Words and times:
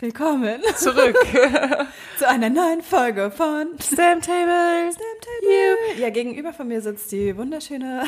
Willkommen 0.00 0.60
Zurück. 0.76 1.16
zu 2.18 2.28
einer 2.28 2.50
neuen 2.50 2.82
Folge 2.82 3.30
von 3.30 3.68
Stamp 3.82 4.22
Table. 4.22 4.90
Table. 4.90 6.00
Ja, 6.00 6.10
gegenüber 6.10 6.52
von 6.52 6.68
mir 6.68 6.80
sitzt 6.80 7.10
die 7.12 7.36
wunderschöne. 7.36 8.04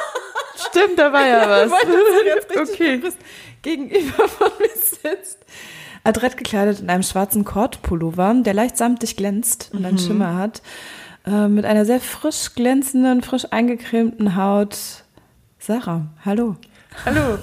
Stimmt, 0.68 0.98
da 0.98 1.12
war 1.12 1.26
ja 1.26 1.48
was. 1.68 1.72
Richtig 1.72 2.74
okay. 2.74 2.96
begrüßen. 2.96 3.18
Gegenüber 3.62 4.28
von 4.28 4.50
mir 4.60 4.68
sitzt 4.76 5.38
adrett 6.04 6.36
gekleidet 6.36 6.80
in 6.80 6.90
einem 6.90 7.02
schwarzen 7.02 7.44
Kordpullover, 7.44 8.34
der 8.38 8.54
leicht 8.54 8.76
samtig 8.76 9.16
glänzt 9.16 9.70
und 9.72 9.80
Mhm. 9.80 9.86
einen 9.86 9.98
Schimmer 9.98 10.34
hat, 10.36 10.62
äh, 11.26 11.48
mit 11.48 11.64
einer 11.64 11.84
sehr 11.86 12.00
frisch 12.00 12.54
glänzenden, 12.54 13.22
frisch 13.22 13.46
eingecremten 13.50 14.36
Haut. 14.36 14.76
Sarah, 15.58 16.06
hallo. 16.24 16.56
Hallo. 17.04 17.38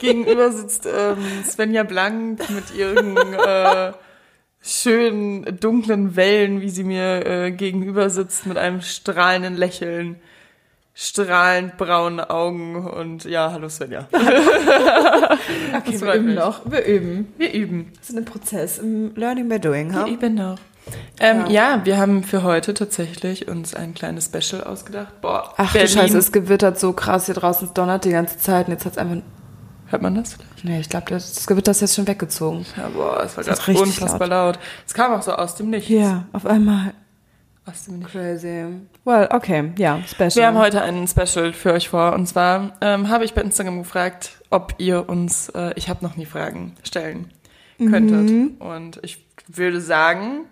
Gegenüber 0.00 0.50
sitzt 0.50 0.86
ähm, 0.86 1.44
Svenja 1.44 1.84
Blank 1.84 2.50
mit 2.50 2.74
ihren 2.74 3.16
äh, 3.16 3.92
schönen 4.60 5.58
dunklen 5.60 6.16
Wellen, 6.16 6.60
wie 6.60 6.70
sie 6.70 6.84
mir 6.84 7.24
äh, 7.24 7.52
gegenüber 7.52 8.10
sitzt, 8.10 8.46
mit 8.46 8.58
einem 8.58 8.82
strahlenden 8.82 9.56
Lächeln, 9.56 10.16
strahlend 10.92 11.76
braune 11.76 12.30
Augen 12.30 12.76
und 12.76 13.24
ja, 13.24 13.52
hallo 13.52 13.68
Svenja. 13.68 14.08
Okay, 15.76 16.00
wir 16.00 16.14
üben 16.14 16.26
mich. 16.26 16.34
noch. 16.34 16.70
Wir 16.70 16.84
üben. 16.84 17.32
Wir 17.36 17.52
üben. 17.52 17.92
Das 17.98 18.10
ist 18.10 18.16
ein 18.16 18.24
Prozess 18.24 18.78
im 18.78 19.14
Learning 19.14 19.48
by 19.48 19.60
Doing. 19.60 19.94
Ha? 19.94 20.06
Wir 20.06 20.14
üben 20.14 20.34
noch. 20.34 20.58
Ähm, 21.18 21.46
ja. 21.48 21.80
wir 21.84 21.96
haben 21.96 22.22
für 22.22 22.42
heute 22.42 22.74
tatsächlich 22.74 23.48
uns 23.48 23.74
ein 23.74 23.94
kleines 23.94 24.26
Special 24.26 24.62
ausgedacht. 24.62 25.20
Boah, 25.20 25.54
Ach 25.56 25.72
Berlin. 25.72 25.88
du 25.88 26.00
Scheiße, 26.00 26.18
es 26.18 26.32
gewittert 26.32 26.78
so 26.78 26.92
krass 26.92 27.26
hier 27.26 27.34
draußen. 27.34 27.68
Es 27.68 27.74
donnert 27.74 28.04
die 28.04 28.10
ganze 28.10 28.38
Zeit 28.38 28.66
und 28.66 28.74
jetzt 28.74 28.84
hat 28.84 28.92
es 28.92 28.98
einfach. 28.98 29.16
Hört 29.88 30.02
man 30.02 30.16
das 30.16 30.34
vielleicht? 30.34 30.64
Nee, 30.64 30.80
ich 30.80 30.88
glaube, 30.88 31.06
das, 31.10 31.32
das 31.32 31.46
Gewitter 31.46 31.70
ist 31.70 31.80
jetzt 31.80 31.94
schon 31.94 32.08
weggezogen. 32.08 32.66
Ja, 32.76 32.88
boah, 32.88 33.22
es 33.22 33.36
war 33.36 33.44
gerade 33.44 33.80
unfassbar 33.80 34.26
laut. 34.26 34.58
Es 34.84 34.94
kam 34.94 35.12
auch 35.12 35.22
so 35.22 35.32
aus 35.32 35.54
dem 35.54 35.70
Nichts. 35.70 35.88
Ja, 35.88 36.26
auf 36.32 36.44
einmal. 36.44 36.92
Aus 37.66 37.84
dem 37.84 37.98
Nichts. 37.98 38.12
Crazy. 38.12 38.64
Well, 39.04 39.28
okay, 39.30 39.72
ja, 39.78 40.00
special. 40.04 40.34
Wir 40.34 40.46
haben 40.48 40.58
heute 40.58 40.82
ein 40.82 41.06
Special 41.06 41.52
für 41.52 41.72
euch 41.72 41.88
vor. 41.88 42.14
Und 42.14 42.26
zwar 42.26 42.72
ähm, 42.80 43.08
habe 43.08 43.24
ich 43.24 43.32
bei 43.32 43.42
Instagram 43.42 43.78
gefragt, 43.78 44.32
ob 44.50 44.74
ihr 44.78 45.08
uns, 45.08 45.50
äh, 45.50 45.72
ich 45.76 45.88
habe 45.88 46.04
noch 46.04 46.16
nie 46.16 46.26
Fragen 46.26 46.74
stellen 46.82 47.30
könntet. 47.78 48.30
Mhm. 48.30 48.56
Und 48.58 48.98
ich 49.02 49.24
würde 49.46 49.80
sagen, 49.80 50.46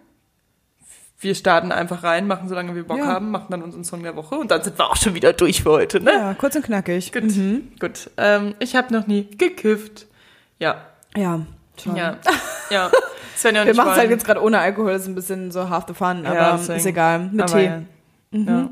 wir 1.24 1.34
starten 1.34 1.72
einfach 1.72 2.02
rein, 2.04 2.26
machen 2.26 2.48
so 2.48 2.54
lange 2.54 2.74
wir 2.76 2.84
Bock 2.86 2.98
Ja. 2.98 3.06
haben, 3.06 3.30
machen 3.30 3.46
dann 3.50 3.62
unseren 3.62 3.82
Song 3.84 4.02
der 4.02 4.14
Woche 4.16 4.36
und 4.36 4.50
dann 4.50 4.62
sind 4.62 4.78
wir 4.78 4.86
auch 4.88 4.96
schon 4.96 5.14
wieder 5.14 5.32
durch 5.32 5.62
für 5.62 5.70
heute, 5.72 6.00
ne? 6.00 6.12
Ja, 6.12 6.34
kurz 6.34 6.54
und 6.54 6.64
knackig. 6.64 7.12
Gut, 7.12 7.24
Mhm. 7.24 7.72
gut. 7.80 8.10
Ähm, 8.16 8.54
ich 8.60 8.76
habe 8.76 8.92
noch 8.94 9.06
nie 9.06 9.28
gekifft. 9.36 10.06
Ja, 10.58 10.76
Ja, 11.16 11.40
schon. 11.82 11.96
ja, 11.96 12.16
ja. 12.70 12.90
Svenja 13.36 13.62
und 13.62 13.66
Wir 13.66 13.74
machen 13.74 13.90
es 13.92 13.98
halt 13.98 14.10
jetzt 14.10 14.24
gerade 14.24 14.40
ohne 14.42 14.58
Alkohol, 14.60 14.92
das 14.92 15.02
ist 15.02 15.08
ein 15.08 15.14
bisschen 15.16 15.50
so 15.50 15.68
half 15.68 15.84
the 15.88 15.94
fun, 15.94 16.24
aber 16.24 16.34
Ja, 16.34 16.54
ist 16.56 16.86
egal. 16.86 17.18
Mit 17.32 17.42
Aber 17.42 17.52
Tee. 17.52 17.70
Ja. 18.34 18.52
Ja. 18.52 18.70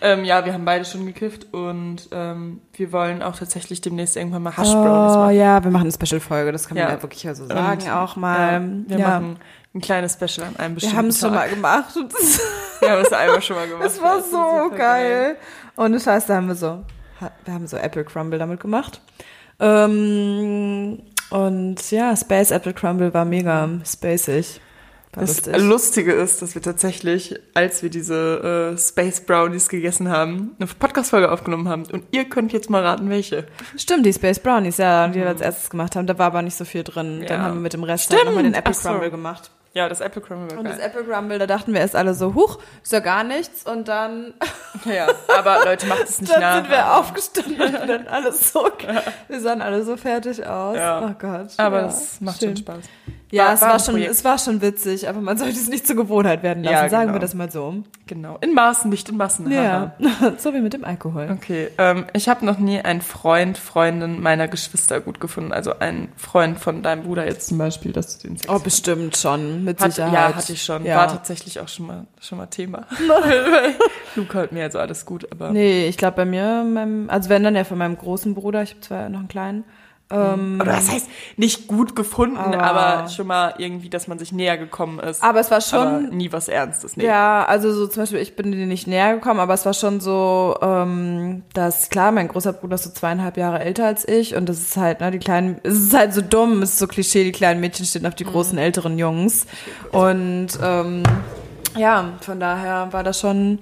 Ähm, 0.00 0.24
ja, 0.24 0.44
wir 0.44 0.52
haben 0.52 0.64
beide 0.64 0.84
schon 0.84 1.04
gekifft 1.06 1.52
und 1.52 2.08
ähm, 2.12 2.60
wir 2.74 2.92
wollen 2.92 3.20
auch 3.20 3.36
tatsächlich 3.36 3.80
demnächst 3.80 4.16
irgendwann 4.16 4.44
mal 4.44 4.56
Hash 4.56 4.70
Brownies 4.70 5.16
Oh 5.16 5.18
machen. 5.22 5.34
ja, 5.36 5.64
wir 5.64 5.70
machen 5.72 5.90
eine 5.90 5.92
Special-Folge, 5.92 6.52
das 6.52 6.68
kann 6.68 6.76
man 6.76 6.86
Ja. 6.86 6.94
ja 6.94 7.02
wirklich 7.02 7.22
so 7.36 7.46
sagen 7.46 7.82
Und, 7.82 7.90
auch 7.90 8.14
mal. 8.14 8.52
Ja, 8.52 8.90
wir 8.90 8.98
ja. 8.98 9.08
machen 9.08 9.38
ein 9.74 9.80
kleines 9.80 10.12
Special 10.12 10.46
an 10.46 10.56
einem 10.56 10.70
wir 10.72 10.74
bestimmten 10.76 10.96
haben 10.98 11.08
es 11.08 11.18
schon 11.18 11.34
mal 11.34 11.48
gemacht 11.48 11.96
das, 12.12 12.40
Wir 12.80 12.92
haben 12.92 13.02
es 13.02 13.12
einmal 13.12 13.42
schon 13.42 13.56
mal 13.56 13.66
gemacht. 13.68 13.84
das 13.86 14.00
war 14.00 14.22
so 14.22 14.30
super 14.30 14.76
geil. 14.76 15.36
Und 15.74 16.00
Scheiß, 16.00 16.26
da 16.26 16.36
haben 16.36 16.46
wir 16.46 16.54
so, 16.54 16.84
wir 17.44 17.52
haben 17.54 17.66
so 17.66 17.76
Apple 17.76 18.04
Crumble 18.04 18.38
damit 18.38 18.60
gemacht. 18.60 19.00
Ähm, 19.58 21.02
und 21.30 21.90
ja, 21.90 22.16
Space 22.16 22.50
Apple 22.52 22.72
Crumble 22.72 23.12
war 23.12 23.24
mega 23.24 23.68
spacig. 23.84 24.60
Das 25.12 25.28
lustig. 25.46 25.56
Lustige 25.58 26.12
ist, 26.12 26.42
dass 26.42 26.54
wir 26.54 26.62
tatsächlich, 26.62 27.34
als 27.54 27.82
wir 27.82 27.90
diese 27.90 28.74
äh, 28.74 28.78
Space 28.78 29.20
Brownies 29.22 29.68
gegessen 29.68 30.10
haben, 30.10 30.54
eine 30.58 30.68
Podcast-Folge 30.68 31.32
aufgenommen 31.32 31.68
haben. 31.68 31.84
Und 31.90 32.04
ihr 32.10 32.24
könnt 32.26 32.52
jetzt 32.52 32.68
mal 32.70 32.84
raten, 32.84 33.08
welche. 33.10 33.46
Stimmt, 33.76 34.04
die 34.06 34.12
Space 34.12 34.38
Brownies, 34.38 34.76
ja, 34.76 35.08
die 35.08 35.20
wir 35.20 35.28
als 35.28 35.40
erstes 35.40 35.70
gemacht 35.70 35.96
haben. 35.96 36.06
Da 36.06 36.18
war 36.18 36.26
aber 36.26 36.42
nicht 36.42 36.56
so 36.56 36.64
viel 36.64 36.84
drin. 36.84 37.24
Dann 37.26 37.38
Ja. 37.40 37.44
haben 37.46 37.54
wir 37.54 37.60
mit 37.62 37.72
dem 37.72 37.84
Rest 37.84 38.04
Stimmt, 38.04 38.18
halt 38.20 38.26
nochmal 38.28 38.42
den 38.44 38.54
Apple 38.54 38.74
so. 38.74 38.88
Crumble 38.90 39.10
gemacht. 39.10 39.50
Ja, 39.74 39.88
das 39.88 40.00
Apple 40.00 40.22
Crumble 40.22 40.58
Und 40.58 40.64
das 40.64 40.78
geil. 40.78 40.86
Apple 40.86 41.04
Crumble, 41.04 41.38
da 41.38 41.46
dachten 41.46 41.72
wir 41.72 41.80
erst 41.80 41.94
alle 41.94 42.14
so, 42.14 42.34
huch, 42.34 42.58
ist 42.82 42.90
ja 42.92 43.00
gar 43.00 43.22
nichts. 43.22 43.64
Und 43.64 43.86
dann, 43.88 44.34
Ja, 44.84 45.06
aber 45.28 45.64
Leute, 45.64 45.86
macht 45.86 46.04
es 46.08 46.20
nicht 46.20 46.32
dann 46.32 46.40
nach. 46.40 46.56
sind 46.56 46.70
wir 46.70 46.94
aufgestanden 46.96 47.60
und 47.60 47.88
dann 47.88 48.06
alles 48.08 48.52
so, 48.52 48.66
wir 49.28 49.40
sahen 49.40 49.62
alle 49.62 49.84
so 49.84 49.96
fertig 49.96 50.44
aus. 50.46 50.76
Ja. 50.76 51.00
Oh 51.10 51.14
Gott. 51.18 51.48
Aber 51.58 51.76
ja, 51.80 51.82
das 51.84 52.20
macht 52.20 52.40
schön. 52.40 52.48
schon 52.50 52.56
Spaß. 52.58 52.84
Ja, 53.30 53.46
War- 53.48 53.54
es 53.54 53.60
war 53.60 53.78
schon, 53.78 53.94
Projekt. 53.94 54.10
es 54.10 54.24
war 54.24 54.38
schon 54.38 54.62
witzig, 54.62 55.08
aber 55.08 55.20
man 55.20 55.36
sollte 55.36 55.54
es 55.54 55.68
nicht 55.68 55.86
zur 55.86 55.96
Gewohnheit 55.96 56.42
werden 56.42 56.64
lassen. 56.64 56.74
Ja, 56.74 56.88
Sagen 56.88 57.08
genau. 57.08 57.14
wir 57.16 57.20
das 57.20 57.34
mal 57.34 57.50
so. 57.50 57.82
Genau. 58.06 58.38
In 58.40 58.54
Maßen, 58.54 58.88
nicht 58.90 59.06
in 59.10 59.18
Massen. 59.18 59.50
Ja, 59.52 59.92
so 60.38 60.54
wie 60.54 60.60
mit 60.60 60.72
dem 60.72 60.84
Alkohol. 60.84 61.28
Okay, 61.30 61.68
ähm, 61.76 62.06
ich 62.14 62.28
habe 62.30 62.46
noch 62.46 62.58
nie 62.58 62.80
einen 62.80 63.02
Freund, 63.02 63.58
Freundin 63.58 64.20
meiner 64.22 64.48
Geschwister 64.48 65.00
gut 65.00 65.20
gefunden. 65.20 65.52
Also 65.52 65.78
einen 65.78 66.08
Freund 66.16 66.58
von 66.58 66.82
deinem 66.82 67.02
Bruder 67.02 67.26
jetzt 67.26 67.48
zum 67.48 67.58
Beispiel, 67.58 67.92
dass 67.92 68.18
du 68.18 68.28
den 68.28 68.38
Sex 68.38 68.48
Oh, 68.50 68.58
bestimmt 68.60 69.16
schon, 69.16 69.62
mit 69.64 69.78
Hat, 69.80 69.92
Sicherheit. 69.92 70.14
ja, 70.14 70.34
hatte 70.34 70.52
ich 70.54 70.62
schon. 70.62 70.86
Ja. 70.86 70.96
War 70.96 71.08
tatsächlich 71.08 71.60
auch 71.60 71.68
schon 71.68 71.86
mal, 71.86 72.06
schon 72.20 72.38
mal 72.38 72.46
Thema. 72.46 72.86
Luca 74.16 74.38
hat 74.40 74.52
mir 74.52 74.64
also 74.64 74.78
alles 74.78 75.04
gut, 75.04 75.30
aber 75.30 75.50
Nee, 75.50 75.86
ich 75.86 75.96
glaube 75.96 76.16
bei 76.16 76.24
mir, 76.24 76.64
meinem, 76.64 77.10
also 77.10 77.28
wenn 77.28 77.42
dann 77.44 77.54
ja 77.56 77.64
von 77.64 77.78
meinem 77.78 77.96
großen 77.98 78.34
Bruder, 78.34 78.62
ich 78.62 78.70
habe 78.70 78.80
zwar 78.80 79.08
noch 79.08 79.18
einen 79.20 79.28
kleinen. 79.28 79.64
Ähm, 80.10 80.58
oder 80.62 80.72
das 80.72 80.90
heißt 80.90 81.06
nicht 81.36 81.66
gut 81.66 81.94
gefunden, 81.94 82.38
Aber- 82.38 82.62
aber, 82.62 83.08
schon 83.10 83.26
mal 83.26 83.54
irgendwie, 83.58 83.90
dass 83.90 84.08
man 84.08 84.18
sich 84.18 84.32
näher 84.32 84.56
gekommen 84.56 84.98
ist. 85.00 85.22
aber 85.22 85.40
es 85.40 85.50
war 85.50 85.58
aber 85.58 86.00
schon, 86.00 86.16
nie 86.16 86.32
was 86.32 86.48
Ernstes. 86.48 86.96
Nee. 86.96 87.04
ja, 87.04 87.44
also 87.44 87.70
so 87.72 87.86
zum 87.86 88.04
Beispiel, 88.04 88.20
ich 88.20 88.34
bin 88.34 88.50
dir 88.52 88.64
nicht 88.66 88.86
näher 88.86 89.14
gekommen, 89.16 89.38
aber 89.38 89.52
es 89.52 89.66
war 89.66 89.74
schon 89.74 90.00
so, 90.00 90.56
ähm, 90.62 91.42
dass 91.52 91.90
klar, 91.90 92.10
mein 92.10 92.28
großer 92.28 92.54
Bruder 92.54 92.76
ist 92.76 92.84
so 92.84 92.90
zweieinhalb 92.90 93.36
Jahre 93.36 93.60
älter 93.60 93.84
als 93.84 94.08
ich 94.08 94.34
und 94.34 94.48
das 94.48 94.58
ist 94.58 94.76
halt, 94.78 95.00
ne, 95.00 95.10
die 95.10 95.18
kleinen, 95.18 95.60
es 95.62 95.74
ist 95.74 95.92
halt 95.94 96.14
so 96.14 96.22
dumm, 96.22 96.62
es 96.62 96.70
ist 96.70 96.78
so 96.78 96.86
Klischee, 96.86 97.24
die 97.24 97.32
kleinen 97.32 97.60
Mädchen 97.60 97.84
stehen 97.84 98.06
auf 98.06 98.14
die 98.14 98.24
großen 98.24 98.56
älteren 98.56 98.98
Jungs 98.98 99.46
und 99.92 100.48
ähm, 100.62 101.02
ja, 101.76 102.12
von 102.22 102.40
daher 102.40 102.88
war 102.92 103.04
das 103.04 103.20
schon, 103.20 103.58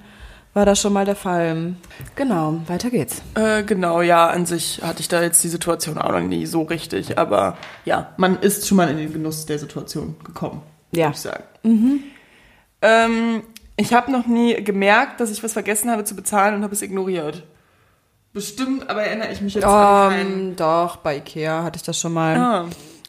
war 0.56 0.64
das 0.64 0.80
schon 0.80 0.92
mal 0.94 1.04
der 1.04 1.16
Fall. 1.16 1.74
Genau, 2.14 2.60
weiter 2.66 2.88
geht's. 2.90 3.20
Äh, 3.34 3.62
genau, 3.62 4.00
ja, 4.00 4.26
an 4.28 4.46
sich 4.46 4.80
hatte 4.82 5.00
ich 5.00 5.08
da 5.08 5.20
jetzt 5.22 5.44
die 5.44 5.48
Situation 5.48 5.98
auch 5.98 6.10
noch 6.12 6.20
nie 6.20 6.46
so 6.46 6.62
richtig, 6.62 7.18
aber 7.18 7.58
ja, 7.84 8.14
man 8.16 8.38
ist 8.40 8.66
schon 8.66 8.78
mal 8.78 8.88
in 8.88 8.96
den 8.96 9.12
Genuss 9.12 9.44
der 9.44 9.58
Situation 9.58 10.16
gekommen, 10.24 10.62
Ja. 10.92 11.06
würde 11.08 11.14
ich 11.16 11.20
sagen. 11.20 11.44
Ähm, 12.82 13.42
ich 13.76 13.92
habe 13.92 14.10
noch 14.10 14.26
nie 14.26 14.54
gemerkt, 14.64 15.20
dass 15.20 15.30
ich 15.30 15.42
was 15.44 15.52
vergessen 15.52 15.90
habe 15.90 16.04
zu 16.04 16.16
bezahlen 16.16 16.54
und 16.54 16.62
habe 16.62 16.72
es 16.72 16.80
ignoriert. 16.82 17.42
Bestimmt, 18.32 18.88
aber 18.88 19.02
erinnere 19.02 19.32
ich 19.32 19.40
mich 19.40 19.54
jetzt 19.54 19.64
an 19.64 20.10
keinen. 20.10 20.40
Ähm, 20.50 20.56
doch, 20.56 20.96
bei 20.96 21.16
Ikea 21.18 21.62
hatte 21.64 21.76
ich 21.76 21.82
das 21.82 21.98
schon 22.00 22.12
mal. 22.12 22.36
Ah, 22.36 22.64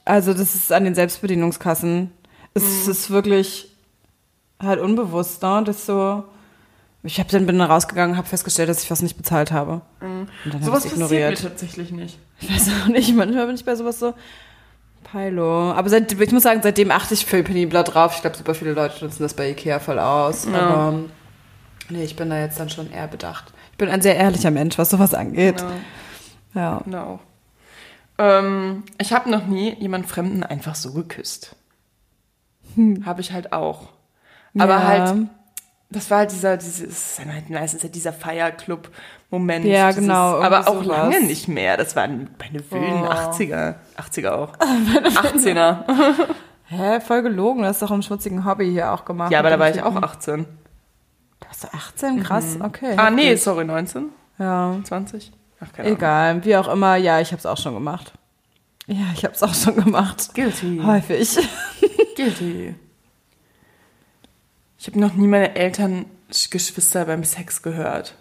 Also 0.06 0.34
das 0.34 0.56
ist 0.56 0.72
an 0.72 0.84
den 0.86 0.96
Selbstbedienungskassen. 0.96 2.12
Es 2.54 2.64
Mhm. 2.86 2.92
ist 2.92 3.10
wirklich 3.10 3.74
halt 4.62 4.80
unbewusst, 4.80 5.42
ne? 5.44 5.62
Das 5.66 5.86
so. 5.86 6.24
Ich 7.04 7.20
habe 7.20 7.30
dann 7.32 7.46
bin 7.46 7.58
dann 7.60 7.70
rausgegangen, 7.70 8.18
habe 8.18 8.28
festgestellt, 8.28 8.70
dass 8.70 8.84
ich 8.84 8.92
was 8.92 9.02
nicht 9.02 9.16
bezahlt 9.18 9.52
habe. 9.52 9.82
Und 10.02 10.28
dann 10.46 10.54
habe 10.54 10.58
Mhm. 10.60 10.64
sowas 10.64 10.86
ich 10.86 10.92
passiert 10.92 11.10
ignoriert. 11.12 11.44
mir 11.44 11.50
tatsächlich 11.50 11.92
nicht. 11.92 12.20
Ich 12.40 12.54
weiß 12.54 12.70
auch 12.84 12.88
nicht, 12.88 13.16
manchmal 13.16 13.46
bin 13.48 13.56
ich 13.56 13.66
bei 13.66 13.76
sowas 13.76 14.00
so. 14.00 14.14
Pilo. 15.12 15.72
Aber 15.72 15.90
seit, 15.90 16.12
ich 16.20 16.32
muss 16.32 16.44
sagen, 16.44 16.60
seitdem 16.62 16.92
achte 16.92 17.14
ich 17.14 17.26
viel 17.26 17.44
penibler 17.44 17.84
drauf. 17.84 18.14
Ich 18.16 18.22
glaube, 18.22 18.36
super 18.36 18.54
viele 18.54 18.74
Leute 18.74 19.06
nutzen 19.06 19.24
das 19.24 19.34
bei 19.36 19.50
Ikea 19.52 19.80
voll 19.80 20.00
aus. 20.00 20.46
Ja. 20.46 20.60
Aber 20.60 21.00
nee, 21.90 22.04
ich 22.04 22.16
bin 22.18 22.30
da 22.30 22.40
jetzt 22.40 22.60
dann 22.60 22.70
schon 22.70 22.92
eher 22.92 23.08
bedacht. 23.08 23.54
Ich 23.72 23.78
bin 23.78 23.90
ein 23.90 24.02
sehr 24.02 24.18
ehrlicher 24.18 24.52
Mensch, 24.52 24.78
was 24.78 24.90
sowas 24.90 25.14
angeht. 25.14 25.64
Ja, 26.54 26.62
Ja. 26.62 26.82
genau. 26.84 27.20
Ähm, 28.18 28.84
ich 28.98 29.14
habe 29.14 29.30
noch 29.30 29.46
nie 29.46 29.76
jemand 29.80 30.08
Fremden 30.08 30.44
einfach 30.44 30.76
so 30.76 30.92
geküsst. 30.92 31.56
Habe 33.06 33.22
ich 33.22 33.32
halt 33.32 33.54
auch. 33.54 33.90
Aber 34.58 34.74
Ja. 34.76 34.84
halt, 34.84 35.28
das 35.90 36.10
war 36.12 36.20
halt 36.20 36.32
dieser, 36.32 36.58
dieses, 36.58 37.16
dann 37.18 37.34
halt 37.34 37.50
meistens 37.50 37.84
halt 37.84 37.96
dieser 37.96 38.12
Feierclub-Moment. 38.14 39.66
Ja, 39.66 39.92
genau, 39.92 40.40
Aber 40.42 40.68
auch 40.68 40.84
sowas. 40.84 40.88
lange 40.88 41.22
nicht 41.22 41.48
mehr. 41.48 41.78
Das 41.78 41.96
waren 41.96 42.30
meine 42.40 42.60
wilden 42.72 43.04
Oh. 43.04 43.10
80er. 43.10 43.76
80er 43.98 44.30
auch. 44.32 44.54
18er. 44.58 45.84
Hä, 46.70 47.00
voll 47.00 47.22
gelogen. 47.24 47.62
Du 47.62 47.68
hast 47.68 47.82
doch 47.82 47.92
einen 47.92 48.04
schmutzigen 48.04 48.44
Hobby 48.46 48.70
hier 48.70 48.92
auch 48.92 49.06
gemacht. 49.06 49.32
Ja, 49.32 49.40
aber 49.40 49.50
da 49.50 49.58
war 49.60 49.70
ich 49.70 49.82
auch 49.82 49.96
18. 49.96 50.46
Da 51.40 51.48
warst 51.48 51.64
du 51.64 51.68
18? 51.74 52.24
Krass, 52.24 52.58
okay. 52.62 52.94
Ah, 52.98 53.10
nee, 53.10 53.36
sorry, 53.36 53.64
19? 53.64 54.10
Ja, 54.40 54.76
20? 54.84 55.32
Ach, 55.62 55.72
keine 55.72 55.88
Ahnung. 55.88 55.98
egal. 55.98 56.46
Wie 56.46 56.56
auch 56.58 56.68
immer, 56.68 56.98
ja, 56.98 57.22
ich 57.22 57.32
hab's 57.32 57.46
auch 57.46 57.58
schon 57.58 57.74
gemacht. 57.74 58.12
Ja, 58.88 59.06
ich 59.14 59.24
hab's 59.24 59.42
auch 59.44 59.54
schon 59.54 59.76
gemacht. 59.76 60.34
Guilty. 60.34 60.82
Häufig. 60.84 61.38
Guilty. 62.16 62.76
Ich 64.88 64.94
habe 64.94 65.02
noch 65.02 65.16
nie 65.16 65.28
meine 65.28 65.54
Eltern 65.54 66.06
Geschwister 66.50 67.04
beim 67.04 67.26
Sex 67.26 67.62
gehört. 67.62 68.16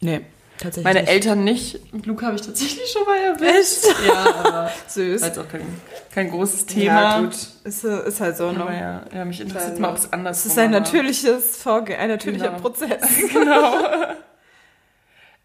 Nee. 0.00 0.20
tatsächlich. 0.58 0.84
Meine 0.84 1.00
nicht. 1.00 1.10
Eltern 1.10 1.42
nicht. 1.42 1.92
Mit 1.92 2.06
Luke 2.06 2.24
habe 2.24 2.36
ich 2.36 2.42
tatsächlich 2.42 2.88
schon 2.88 3.04
mal 3.04 3.16
erwischt. 3.18 3.86
Ja, 4.06 4.34
aber 4.44 4.70
Süß. 4.86 5.20
war 5.22 5.28
jetzt 5.28 5.38
auch 5.40 5.48
kein, 5.48 5.66
kein 6.14 6.30
großes 6.30 6.66
Thema. 6.66 6.84
Ja, 6.84 7.20
gut. 7.20 7.36
Ist, 7.64 7.82
ist 7.82 8.20
halt 8.20 8.36
so, 8.36 8.52
ne? 8.52 8.60
Aber 8.60 8.72
ja, 8.72 9.02
ja, 9.12 9.24
mich 9.24 9.40
interessiert 9.40 9.80
mal, 9.80 9.90
ob 9.90 9.96
es 9.96 10.12
anders 10.12 10.38
Es 10.46 10.52
ist 10.52 10.58
ein 10.60 10.70
natürliches 10.70 11.56
Vorgehen, 11.56 11.98
ein 11.98 12.10
natürlicher 12.10 12.50
Genau. 12.50 12.60
Prozess. 12.60 13.02
Genau. 13.32 13.74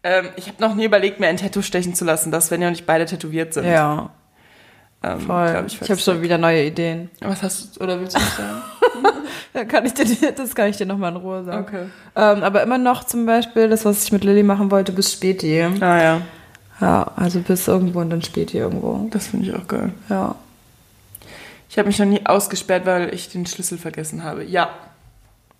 ähm, 0.04 0.28
ich 0.36 0.46
habe 0.46 0.62
noch 0.62 0.76
nie 0.76 0.84
überlegt, 0.84 1.18
mir 1.18 1.26
ein 1.26 1.36
Tattoo 1.36 1.62
stechen 1.62 1.96
zu 1.96 2.04
lassen, 2.04 2.30
dass 2.30 2.52
wenn 2.52 2.62
ja 2.62 2.70
nicht 2.70 2.86
beide 2.86 3.06
tätowiert 3.06 3.54
sind. 3.54 3.66
Ja, 3.66 4.10
ähm, 5.02 5.20
voll. 5.20 5.50
glaub 5.50 5.66
ich 5.66 5.90
habe 5.90 5.98
schon 6.00 6.22
wieder 6.22 6.38
neue 6.38 6.64
Ideen. 6.64 7.10
Was 7.20 7.42
hast 7.42 7.76
du, 7.76 7.80
oder 7.82 7.98
willst 8.00 8.14
du 8.16 8.20
sagen? 8.20 8.62
Kann 9.68 9.86
ich 9.86 9.94
dir, 9.94 10.32
das 10.32 10.54
kann 10.54 10.68
ich 10.68 10.76
dir 10.76 10.86
nochmal 10.86 11.10
in 11.12 11.16
Ruhe 11.16 11.42
sagen. 11.44 11.64
Okay. 11.66 11.84
Ähm, 12.14 12.42
aber 12.44 12.62
immer 12.62 12.78
noch 12.78 13.04
zum 13.04 13.26
Beispiel 13.26 13.68
das, 13.68 13.84
was 13.84 14.04
ich 14.04 14.12
mit 14.12 14.22
Lilly 14.24 14.42
machen 14.42 14.70
wollte, 14.70 14.92
bis 14.92 15.12
Späti. 15.12 15.62
Ah 15.80 16.02
ja, 16.02 16.20
Ja, 16.80 17.10
also 17.16 17.40
bis 17.40 17.66
irgendwo 17.66 18.00
und 18.00 18.10
dann 18.10 18.22
Späti 18.22 18.58
irgendwo. 18.58 19.08
das 19.10 19.28
finde 19.28 19.46
ich 19.48 19.54
auch 19.54 19.66
geil. 19.66 19.92
Ja. 20.08 20.34
Ich 21.70 21.76
habe 21.78 21.88
mich 21.88 21.98
noch 21.98 22.06
nie 22.06 22.24
ausgesperrt, 22.24 22.86
weil 22.86 23.12
ich 23.12 23.28
den 23.30 23.46
Schlüssel 23.46 23.78
vergessen 23.78 24.22
habe. 24.24 24.44
Ja. 24.44 24.70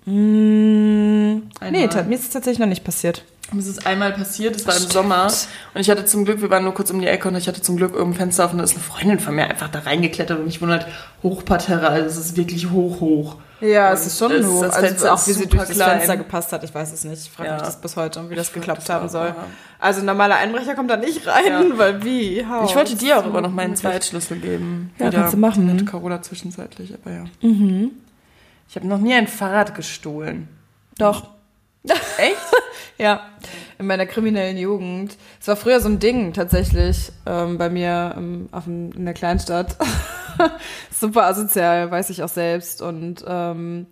Mm, 0.07 1.35
nee, 1.35 1.43
Einmal. 1.61 1.89
ta- 1.89 2.03
mir 2.05 2.15
ist 2.15 2.23
es 2.25 2.31
tatsächlich 2.31 2.59
noch 2.61 2.67
nicht 2.67 2.85
passiert. 2.85 3.25
Es 3.59 3.67
ist 3.67 3.87
einmal 3.87 4.13
passiert, 4.13 4.57
es 4.57 4.67
war 4.67 4.77
im 4.77 4.83
Sommer. 4.91 5.27
Und 5.75 5.81
ich 5.81 5.89
hatte 5.91 6.05
zum 6.05 6.25
Glück, 6.27 6.43
wir 6.43 6.51
waren 6.51 6.65
nur 6.65 6.75
kurz 6.75 6.91
um 6.91 7.01
die 7.01 7.07
Ecke 7.07 7.29
und 7.29 7.37
ich 7.37 7.49
hatte 7.49 7.63
zum 7.63 7.77
Glück 7.79 7.95
irgendein 7.95 8.19
Fenster 8.19 8.45
auf 8.45 8.53
und 8.53 8.59
da 8.59 8.65
ist 8.65 8.73
eine 8.75 8.81
Freundin 8.83 9.19
von 9.21 9.35
mir 9.35 9.45
einfach 9.49 9.69
da 9.69 9.81
reingeklettert 9.81 10.39
und 10.39 10.47
ich 10.49 10.61
wohne 10.61 10.73
halt 10.73 10.87
Hochparterre, 11.23 11.89
also 11.89 12.07
es 12.09 12.17
ist 12.27 12.37
wirklich 12.37 12.71
hoch, 12.71 13.01
hoch. 13.01 13.37
Ja, 13.61 13.89
Und 13.89 13.95
es 13.95 14.07
ist 14.07 14.19
schon 14.19 14.33
es- 14.33 14.47
hoch. 14.47 14.63
das 14.63 14.75
Also 14.77 15.09
auch 15.09 15.17
ist 15.19 15.29
wie 15.29 15.33
sie 15.33 15.47
durch 15.49 15.63
das 15.67 15.77
klein. 15.77 15.91
Fenster 15.99 16.17
gepasst 16.17 16.53
hat, 16.53 16.63
ich 16.65 16.75
weiß 16.75 16.93
es 16.93 17.05
nicht. 17.05 17.23
Ich 17.23 17.31
frage 17.31 17.49
Ja. 17.49 17.55
mich 17.57 17.63
das 17.65 17.81
bis 17.81 17.97
heute, 17.97 18.31
wie 18.31 18.35
das 18.37 18.49
Ich 18.49 18.53
geklappt 18.55 18.83
das 18.83 18.89
haben 18.89 19.09
soll. 19.09 19.35
Also 19.81 20.01
ein 20.01 20.07
normaler 20.07 20.37
Einbrecher 20.37 20.75
kommt 20.75 20.91
da 20.91 20.97
nicht 20.97 21.27
rein, 21.27 21.71
Ja. 21.71 21.79
weil 21.79 22.05
wie? 22.05 22.47
How? 22.47 22.69
Ich 22.71 22.77
wollte 22.77 22.95
dir 22.97 23.19
auch 23.19 23.27
ist 23.27 23.41
noch 23.41 23.51
meinen. 23.51 23.75
Zweitschlüssel 23.77 24.39
geben. 24.39 24.93
Ja, 24.99 25.11
kannst 25.11 25.35
du 25.35 25.39
machen. 25.39 25.67
Mit 25.67 25.87
Carola 25.87 26.23
zwischenzeitlich, 26.23 26.95
aber 26.95 27.13
ja. 27.15 27.25
Ich 28.69 28.77
habe 28.77 28.87
noch 28.87 28.99
nie 28.99 29.15
ein 29.15 29.27
Fahrrad 29.29 29.75
gestohlen. 29.75 30.49
Doch. 30.99 31.29
Echt? 31.85 32.37
Ja, 33.01 33.21
in 33.79 33.87
meiner 33.87 34.07
kriminellen 34.07 34.57
Jugend. 34.57 35.17
Es 35.41 35.49
war 35.49 35.57
früher 35.57 35.81
so 35.81 35.89
ein 35.89 35.99
Ding 35.99 36.33
tatsächlich 36.33 37.13
ähm, 37.27 37.59
bei 37.59 37.71
mir 37.71 38.15
ähm, 38.17 38.49
auf 38.53 38.67
in 38.67 39.05
der 39.05 39.15
Kleinstadt. 39.15 39.77
Super 40.93 41.25
asozial, 41.27 41.91
weiß 41.91 42.11
ich 42.11 42.23
auch 42.23 42.29
selbst. 42.29 42.83
Und 42.83 43.25
ähm, 43.27 43.87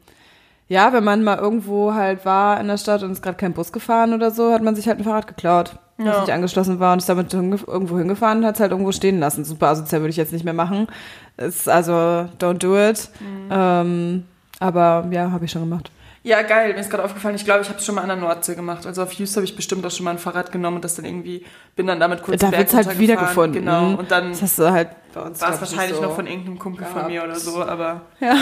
ja, 0.68 0.92
wenn 0.92 1.04
man 1.04 1.22
mal 1.22 1.38
irgendwo 1.38 1.94
halt 1.94 2.24
war 2.24 2.60
in 2.60 2.66
der 2.68 2.78
Stadt 2.78 3.02
und 3.02 3.12
ist 3.12 3.22
gerade 3.22 3.36
kein 3.36 3.52
Bus 3.52 3.72
gefahren 3.72 4.12
oder 4.12 4.30
so, 4.30 4.52
hat 4.52 4.62
man 4.62 4.74
sich 4.74 4.88
halt 4.88 4.98
ein 4.98 5.04
Fahrrad 5.04 5.28
geklaut, 5.28 5.76
das 5.98 6.06
Ja. 6.06 6.20
nicht 6.20 6.32
angeschlossen 6.32 6.80
war 6.80 6.92
und 6.92 6.98
ist 6.98 7.08
damit 7.08 7.30
hinge 7.30 7.58
irgendwo 7.66 7.98
hingefahren 7.98 8.38
und 8.38 8.46
hat 8.46 8.56
es 8.56 8.60
halt 8.60 8.72
irgendwo 8.72 8.90
stehen 8.92 9.20
lassen. 9.20 9.44
Super 9.44 9.68
asozial 9.68 10.00
würde 10.00 10.10
ich 10.10 10.16
jetzt 10.16 10.32
nicht 10.32 10.44
mehr 10.44 10.54
machen. 10.54 10.88
Ist 11.36 11.68
also 11.68 11.92
don't 12.40 12.58
do 12.58 12.76
it. 12.76 13.08
Ähm, 13.50 14.24
aber 14.58 15.06
ja, 15.10 15.30
habe 15.30 15.44
ich 15.44 15.52
schon 15.52 15.62
gemacht. 15.62 15.90
Ja, 16.26 16.42
geil. 16.42 16.74
Mir 16.74 16.80
ist 16.80 16.90
gerade 16.90 17.04
aufgefallen, 17.04 17.36
ich 17.36 17.44
glaube, 17.44 17.62
ich 17.62 17.68
habe 17.68 17.78
es 17.78 17.86
schon 17.86 17.94
mal 17.94 18.00
an 18.02 18.08
der 18.08 18.16
Nordsee 18.16 18.56
gemacht. 18.56 18.84
Also 18.84 19.04
auf 19.04 19.12
Hughes 19.12 19.36
habe 19.36 19.44
ich 19.44 19.54
bestimmt 19.54 19.86
auch 19.86 19.92
schon 19.92 20.02
mal 20.02 20.10
ein 20.10 20.18
Fahrrad 20.18 20.50
genommen 20.50 20.78
und 20.78 20.84
das 20.84 20.96
dann 20.96 21.04
irgendwie, 21.04 21.46
bin 21.76 21.86
dann 21.86 22.00
damit 22.00 22.24
kurz 22.24 22.40
Da 22.40 22.48
Berg 22.50 22.62
wird's 22.62 22.74
halt 22.74 22.98
wiedergefunden. 22.98 23.64
Genau. 23.64 23.94
Und 23.94 24.10
dann 24.10 24.30
Das 24.30 24.42
hast 24.42 24.58
du 24.58 24.68
halt 24.72 24.88
bei 25.14 25.20
uns 25.22 25.40
war 25.40 25.54
es 25.54 25.60
wahrscheinlich 25.60 25.94
so. 25.96 26.02
noch 26.02 26.16
von 26.16 26.26
irgendeinem 26.26 26.58
Kumpel 26.58 26.84
von 26.84 26.94
gehabt. 26.94 27.10
mir 27.10 27.22
oder 27.22 27.36
so, 27.36 27.62
aber 27.62 28.02
Ja. 28.18 28.34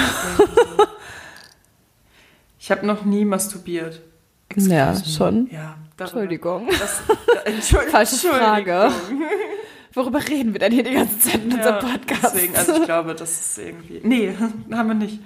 ich 2.58 2.70
habe 2.70 2.86
noch 2.86 3.04
nie 3.04 3.26
masturbiert. 3.26 4.00
Ja, 4.56 4.94
schon. 5.04 5.50
Ja, 5.52 5.74
Entschuldigung. 5.98 6.66
Das, 6.68 7.02
Entschuldigung. 7.44 7.92
Falsche 7.92 8.16
Frage. 8.16 8.92
Worüber 9.92 10.26
reden 10.26 10.54
wir 10.54 10.60
denn 10.60 10.72
hier 10.72 10.84
die 10.84 10.94
ganze 10.94 11.18
Zeit 11.20 11.34
in 11.44 11.52
unserem 11.52 11.84
Ja, 11.86 11.92
Podcast? 11.92 12.34
Deswegen, 12.34 12.56
also 12.56 12.76
ich 12.76 12.84
glaube, 12.84 13.14
das 13.14 13.30
ist 13.30 13.58
irgendwie. 13.58 14.00
Nee, 14.02 14.34
haben 14.72 14.88
wir 14.88 14.94
nicht. 14.94 15.20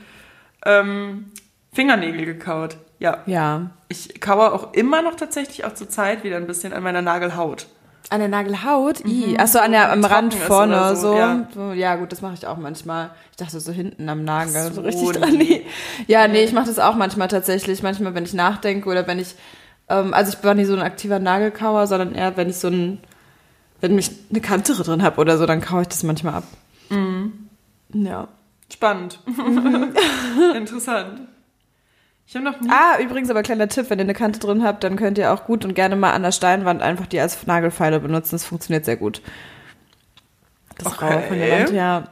Ähm, 0.67 1.31
Fingernägel 1.79 2.25
gekaut. 2.25 2.77
Ja. 2.99 3.19
ja. 3.27 3.71
Ich 3.89 4.21
kaue 4.21 4.53
auch 4.53 4.73
immer 4.73 5.01
noch 5.01 5.15
tatsächlich 5.15 5.65
auch 5.65 5.75
zur 5.75 5.89
Zeit 5.89 6.25
wieder 6.25 6.37
ein 6.37 6.49
bisschen 6.49 6.73
an 6.73 6.83
meiner 6.83 7.03
Nagelhaut. 7.03 7.69
An 8.11 8.19
der 8.19 8.29
Nagelhaut? 8.29 9.05
I. 9.07 9.39
Achso, 9.39 9.61
an 9.61 9.71
der, 9.71 9.93
am 9.93 10.05
Rand 10.05 10.35
vorne, 10.35 10.97
so. 10.97 11.13
so, 11.13 11.17
Ja. 11.17 11.47
ja. 11.55 11.73
ja, 11.75 11.95
gut, 11.95 12.11
das 12.11 12.21
mache 12.21 12.35
ich 12.35 12.49
auch 12.49 12.57
manchmal. 12.57 13.11
Ich 13.31 13.37
dachte 13.37 13.61
so 13.61 13.71
hinten 13.71 14.09
am 14.09 14.25
Nagel, 14.25 14.73
so, 14.73 14.73
so, 14.73 14.81
richtig 14.81 15.09
dran. 15.13 15.35
Nee. 15.35 15.65
Ja, 16.09 16.27
nee, 16.27 16.43
ich 16.43 16.53
mache 16.53 16.67
das 16.67 16.81
auch 16.81 16.97
manchmal 16.97 17.29
tatsächlich. 17.29 17.81
Manchmal, 17.85 18.13
wenn 18.17 18.25
ich 18.25 18.35
nachdenke 18.35 18.89
oder 18.89 19.07
wenn 19.07 19.21
ich, 19.21 19.37
ähm, 19.89 20.13
also 20.13 20.37
ich 20.37 20.43
war 20.43 20.55
nie 20.55 20.65
so 20.65 20.75
ein 20.75 20.83
aktiver 20.83 21.21
Nagelkauer, 21.21 21.87
sondern 21.87 22.13
eher, 22.13 22.37
wenn 22.37 22.51
ich 22.51 22.57
so 22.57 22.67
ein, 22.67 22.99
wenn 23.81 23.97
ich 23.97 24.11
eine 24.31 24.41
Kante 24.41 24.75
drin 24.75 25.05
habe 25.05 25.21
oder 25.21 25.39
so, 25.39 25.47
dann 25.47 25.61
kaue 25.61 25.83
ich 25.83 25.89
das 25.89 26.03
manchmal 26.03 26.35
ab. 26.35 26.45
Mhm. 26.89 27.51
Ja. 27.93 28.27
Spannend. 28.69 29.21
Interessant. 30.57 31.21
Ich 32.29 32.35
habe 32.37 32.45
noch 32.45 32.61
nie. 32.61 32.69
Ah, 32.71 33.01
übrigens 33.01 33.31
aber 33.31 33.43
kleiner 33.43 33.69
Tipp, 33.69 33.89
wenn 33.89 33.99
ihr 33.99 34.05
eine 34.05 34.13
Kante 34.13 34.39
drin 34.39 34.63
habt, 34.63 34.85
dann 34.85 34.97
könnt 34.97 35.17
ihr 35.17 35.33
auch 35.33 35.47
gut 35.47 35.65
und 35.65 35.73
gerne 35.75 35.97
mal 35.97 36.13
an 36.13 36.23
der 36.23 36.31
Steinwand 36.33 36.83
einfach 36.83 37.07
die 37.07 37.19
als 37.21 37.47
Nagelfeile 37.47 38.01
benutzen. 38.01 38.33
Das 38.33 38.45
funktioniert 38.45 38.85
sehr 38.85 38.97
gut. 38.99 39.23
Das 40.77 40.89
Okay. 40.93 40.97
Graue 41.09 41.23
von 41.23 41.39
der 41.39 41.59
Wand, 41.59 41.71
ja. 41.73 42.05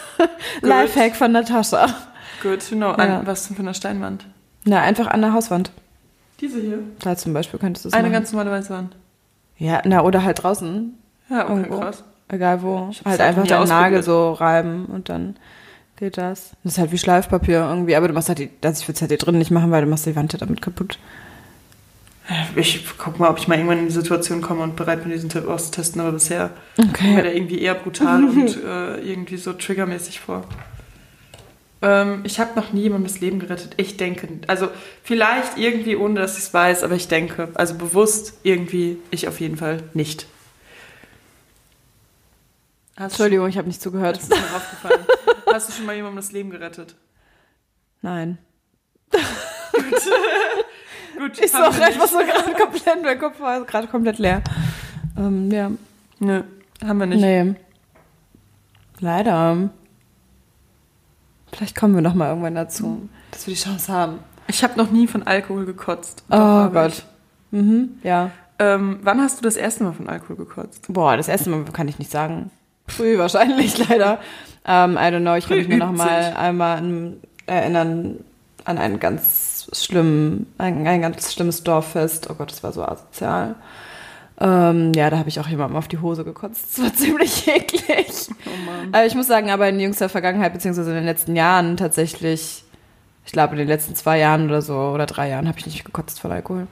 Lifehack 0.62 1.14
von 1.14 1.30
Natascha. 1.30 1.86
Good 2.42 2.68
to 2.68 2.74
know. 2.74 2.88
Ja. 2.88 3.18
An, 3.20 3.26
was 3.26 3.46
denn 3.46 3.56
für 3.56 3.62
eine 3.62 3.72
Steinwand? 3.72 4.26
Na, 4.64 4.80
einfach 4.80 5.06
an 5.06 5.20
der 5.22 5.32
Hauswand. 5.32 5.70
Diese 6.40 6.60
hier. 6.60 6.80
Da 6.98 7.16
zum 7.16 7.32
Beispiel 7.32 7.60
könntest 7.60 7.84
du 7.84 7.88
es 7.88 7.94
Eine 7.94 8.04
machen. 8.08 8.14
ganz 8.14 8.32
normale 8.32 8.50
Weißwand. 8.50 8.96
Ja, 9.58 9.80
na, 9.84 10.02
oder 10.02 10.24
halt 10.24 10.42
draußen. 10.42 10.98
Ja, 11.30 11.44
okay, 11.44 11.52
Irgendwo. 11.52 11.78
krass. 11.78 12.02
Egal 12.28 12.62
wo. 12.62 12.78
Halt 12.88 13.04
halt 13.06 13.20
einfach 13.20 13.46
deinen 13.46 13.68
Nagel 13.68 14.02
so 14.02 14.32
reiben 14.32 14.86
und 14.86 15.08
dann 15.08 15.36
geht 16.02 16.18
das. 16.18 16.50
Das 16.64 16.72
ist 16.72 16.78
halt 16.78 16.90
wie 16.90 16.98
Schleifpapier 16.98 17.60
irgendwie, 17.60 17.94
aber 17.94 18.08
du 18.08 18.14
machst 18.14 18.28
halt 18.28 18.40
die, 18.40 18.50
also 18.62 18.82
ich 18.82 18.88
will 18.88 18.94
es 18.96 19.00
halt 19.00 19.12
hier 19.12 19.18
drin 19.18 19.38
nicht 19.38 19.52
machen, 19.52 19.70
weil 19.70 19.84
du 19.84 19.88
machst 19.88 20.04
die 20.04 20.16
Wand 20.16 20.32
ja 20.32 20.38
damit 20.40 20.60
kaputt. 20.60 20.98
Ich 22.56 22.84
guck 22.98 23.20
mal, 23.20 23.30
ob 23.30 23.38
ich 23.38 23.46
mal 23.46 23.54
irgendwann 23.56 23.78
in 23.78 23.86
die 23.86 23.92
Situation 23.92 24.40
komme 24.42 24.62
und 24.64 24.74
bereit 24.74 25.02
bin, 25.02 25.12
diesen 25.12 25.28
Tipp 25.28 25.46
auszutesten, 25.46 26.00
aber 26.00 26.12
bisher 26.12 26.50
Okay. 26.76 27.14
mir 27.14 27.22
der 27.22 27.36
irgendwie 27.36 27.60
eher 27.60 27.74
brutal 27.74 28.24
und 28.28 28.56
äh, 28.64 28.96
irgendwie 28.98 29.36
so 29.36 29.52
triggermäßig 29.52 30.18
vor. 30.18 30.42
Ähm, 31.82 32.22
ich 32.24 32.40
habe 32.40 32.58
noch 32.58 32.72
nie 32.72 32.82
jemandem 32.82 33.06
das 33.12 33.20
Leben 33.20 33.38
gerettet. 33.38 33.74
Ich 33.76 33.96
denke, 33.96 34.26
also 34.48 34.68
vielleicht 35.04 35.56
irgendwie, 35.56 35.94
ohne 35.94 36.18
dass 36.18 36.36
ich 36.36 36.44
es 36.44 36.54
weiß, 36.54 36.82
aber 36.82 36.96
ich 36.96 37.06
denke, 37.06 37.50
also 37.54 37.74
bewusst 37.74 38.40
irgendwie, 38.42 38.98
ich 39.12 39.28
auf 39.28 39.40
jeden 39.40 39.56
Fall 39.56 39.84
nicht. 39.94 40.26
Hast 43.02 43.12
Entschuldigung, 43.14 43.48
ich 43.48 43.58
habe 43.58 43.66
nicht 43.66 43.82
zugehört. 43.82 44.16
Das 44.16 44.22
ist 44.24 44.30
mir 44.30 44.56
aufgefallen. 44.56 45.04
Hast 45.52 45.68
du 45.68 45.72
schon 45.72 45.86
mal 45.86 45.96
jemandem 45.96 46.16
das 46.16 46.30
Leben 46.30 46.50
gerettet? 46.50 46.94
Nein. 48.00 48.38
Gut, 49.10 49.20
Ich 51.40 51.52
haben 51.52 51.72
so 51.72 51.78
wir 51.78 51.86
einfach 51.86 52.08
so 52.08 52.18
gerade 52.18 52.52
komplett, 52.52 53.02
mein 53.02 53.18
Kopf 53.18 53.40
war 53.40 53.64
gerade 53.64 53.88
komplett 53.88 54.18
leer. 54.18 54.42
Ähm, 55.16 55.50
ja. 55.50 55.70
Nö, 56.20 56.44
haben 56.84 56.98
wir 56.98 57.06
nicht. 57.06 57.20
Nee. 57.20 57.54
Leider. 59.00 59.70
Vielleicht 61.52 61.76
kommen 61.76 61.94
wir 61.96 62.02
noch 62.02 62.14
mal 62.14 62.28
irgendwann 62.28 62.54
dazu, 62.54 63.08
dass 63.32 63.46
wir 63.48 63.54
die 63.54 63.60
Chance 63.60 63.92
haben. 63.92 64.20
Ich 64.46 64.62
habe 64.62 64.78
noch 64.78 64.90
nie 64.90 65.08
von 65.08 65.24
Alkohol 65.24 65.66
gekotzt. 65.66 66.22
Oh 66.28 66.34
Doch, 66.34 66.38
hab 66.38 66.72
Gott. 66.72 66.92
ich. 66.92 67.04
Mhm, 67.50 67.98
ja. 68.04 68.30
Ähm, 68.60 69.00
wann 69.02 69.20
hast 69.20 69.38
du 69.38 69.42
das 69.42 69.56
erste 69.56 69.82
Mal 69.82 69.92
von 69.92 70.08
Alkohol 70.08 70.36
gekotzt? 70.36 70.86
Boah, 70.88 71.16
das 71.16 71.26
erste 71.28 71.50
Mal 71.50 71.64
kann 71.64 71.88
ich 71.88 71.98
nicht 71.98 72.10
sagen. 72.12 72.50
Früh 72.86 73.18
wahrscheinlich, 73.18 73.78
leider. 73.88 74.18
Ähm, 74.64 74.94
I 74.96 75.06
don't 75.06 75.20
know, 75.20 75.34
ich 75.34 75.48
kann 75.48 75.58
mich 75.58 75.68
nur 75.68 75.78
noch 75.78 75.92
mal 75.92 76.34
einmal 76.36 76.78
an, 76.78 77.16
erinnern 77.46 78.24
an 78.64 78.78
einen 78.78 79.00
ganz 79.00 79.68
schlimmen, 79.72 80.52
ein, 80.58 80.86
ein 80.86 81.02
ganz 81.02 81.32
schlimmes 81.32 81.64
Dorffest. 81.64 82.30
Oh 82.30 82.34
Gott, 82.34 82.50
das 82.50 82.62
war 82.62 82.72
so 82.72 82.84
asozial. 82.84 83.56
Ähm, 84.40 84.92
ja, 84.94 85.10
da 85.10 85.18
habe 85.18 85.28
ich 85.28 85.38
auch 85.40 85.48
jemandem 85.48 85.76
auf 85.76 85.88
die 85.88 85.98
Hose 85.98 86.24
gekotzt. 86.24 86.78
Das 86.78 86.84
war 86.84 86.94
ziemlich 86.94 87.46
eklig. 87.46 88.28
Oh 88.46 88.90
Mann. 88.90 89.06
Ich 89.06 89.14
muss 89.14 89.26
sagen, 89.26 89.50
aber 89.50 89.68
in 89.68 89.78
jüngster 89.78 90.08
Vergangenheit, 90.08 90.52
beziehungsweise 90.52 90.90
in 90.90 90.96
den 90.96 91.04
letzten 91.04 91.36
Jahren 91.36 91.76
tatsächlich, 91.76 92.64
ich 93.24 93.32
glaube 93.32 93.52
in 93.52 93.58
den 93.58 93.68
letzten 93.68 93.94
zwei 93.94 94.18
Jahren 94.18 94.46
oder 94.46 94.62
so, 94.62 94.76
oder 94.76 95.06
drei 95.06 95.28
Jahren, 95.28 95.48
habe 95.48 95.58
ich 95.58 95.66
nicht 95.66 95.84
gekotzt 95.84 96.20
von 96.20 96.32
Alkohol. 96.32 96.66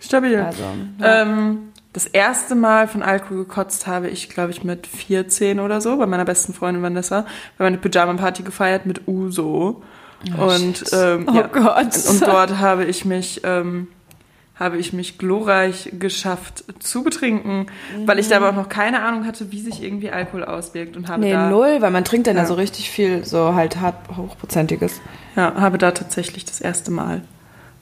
Stabil. 0.00 0.38
Also, 0.38 0.62
ja. 1.00 1.22
Ähm, 1.22 1.72
das 1.94 2.06
erste 2.06 2.56
Mal 2.56 2.88
von 2.88 3.02
Alkohol 3.02 3.44
gekotzt 3.44 3.86
habe 3.86 4.08
ich, 4.08 4.28
glaube 4.28 4.50
ich, 4.50 4.64
mit 4.64 4.86
14 4.86 5.60
oder 5.60 5.80
so, 5.80 5.96
bei 5.96 6.06
meiner 6.06 6.24
besten 6.24 6.52
Freundin 6.52 6.82
Vanessa. 6.82 7.24
Wir 7.56 7.64
haben 7.64 7.74
eine 7.74 7.78
Pyjama-Party 7.78 8.42
gefeiert 8.42 8.84
mit 8.84 9.06
Uso. 9.06 9.82
und 10.36 10.84
ähm, 10.92 11.28
oh 11.30 11.34
ja, 11.34 11.46
Gott. 11.46 11.96
und 12.08 12.20
dort 12.26 12.58
habe 12.58 12.84
ich 12.84 13.04
mich 13.04 13.42
ähm, 13.44 13.88
habe 14.56 14.78
ich 14.78 14.92
mich 14.92 15.18
glorreich 15.18 15.90
geschafft 15.98 16.64
zu 16.78 17.02
betrinken, 17.02 17.66
weil 18.06 18.18
ich 18.18 18.28
da 18.28 18.36
aber 18.36 18.50
auch 18.50 18.54
noch 18.54 18.68
keine 18.68 19.02
Ahnung 19.02 19.26
hatte, 19.26 19.50
wie 19.50 19.60
sich 19.60 19.82
irgendwie 19.82 20.10
Alkohol 20.10 20.44
auswirkt 20.44 20.96
und 20.96 21.08
habe 21.08 21.20
Nee, 21.20 21.32
da 21.32 21.50
null, 21.50 21.78
weil 21.80 21.90
man 21.90 22.04
trinkt 22.04 22.26
dann 22.28 22.36
ja. 22.36 22.42
Ja. 22.42 22.48
so 22.48 22.54
richtig 22.54 22.90
viel, 22.90 23.24
so 23.24 23.54
halt 23.54 23.80
hart 23.80 23.96
hochprozentiges. 24.16 25.00
ja, 25.36 25.54
habe 25.56 25.78
da 25.78 25.90
tatsächlich 25.90 26.44
das 26.44 26.60
erste 26.60 26.90
Mal 26.90 27.22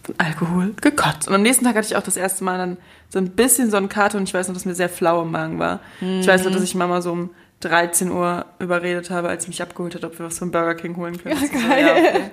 von 0.03 0.15
Alkohol 0.19 0.75
gekotzt. 0.81 1.29
Und 1.29 1.35
am 1.35 1.43
nächsten 1.43 1.65
Tag 1.65 1.77
hatte 1.77 1.87
ich 1.87 1.97
auch 1.97 2.03
das 2.03 2.17
erste 2.17 2.45
Mal 2.45 2.59
dann 2.59 2.77
so 3.09 3.19
ein 3.19 3.31
bisschen 3.31 3.71
so 3.71 3.77
eine 3.77 3.89
Karte 3.89 4.17
und 4.17 4.25
ich 4.25 4.35
weiß 4.35 4.49
noch, 4.49 4.55
dass 4.55 4.65
mir 4.65 4.75
sehr 4.75 4.89
flau 4.89 5.23
im 5.23 5.31
Magen 5.31 5.59
war. 5.59 5.81
Ich 6.01 6.27
weiß 6.27 6.45
noch, 6.45 6.53
dass 6.53 6.63
ich 6.63 6.75
Mama 6.75 7.01
so 7.03 7.13
um 7.13 7.31
13 7.61 8.11
Uhr 8.11 8.45
überredet 8.59 9.11
habe, 9.11 9.29
als 9.29 9.45
sie 9.45 9.51
mich 9.51 9.63
abgeholt 9.63 9.95
hat, 9.95 10.05
ob 10.05 10.19
wir 10.19 10.27
was 10.27 10.39
vom 10.39 10.51
Burger 10.51 10.75
King 10.75 10.97
holen 10.97 11.17
können. 11.23 11.37
Ja, 11.37 11.45
Ich 11.45 11.53
so, 11.53 11.69
geil. 11.69 11.91
okay. 11.91 12.31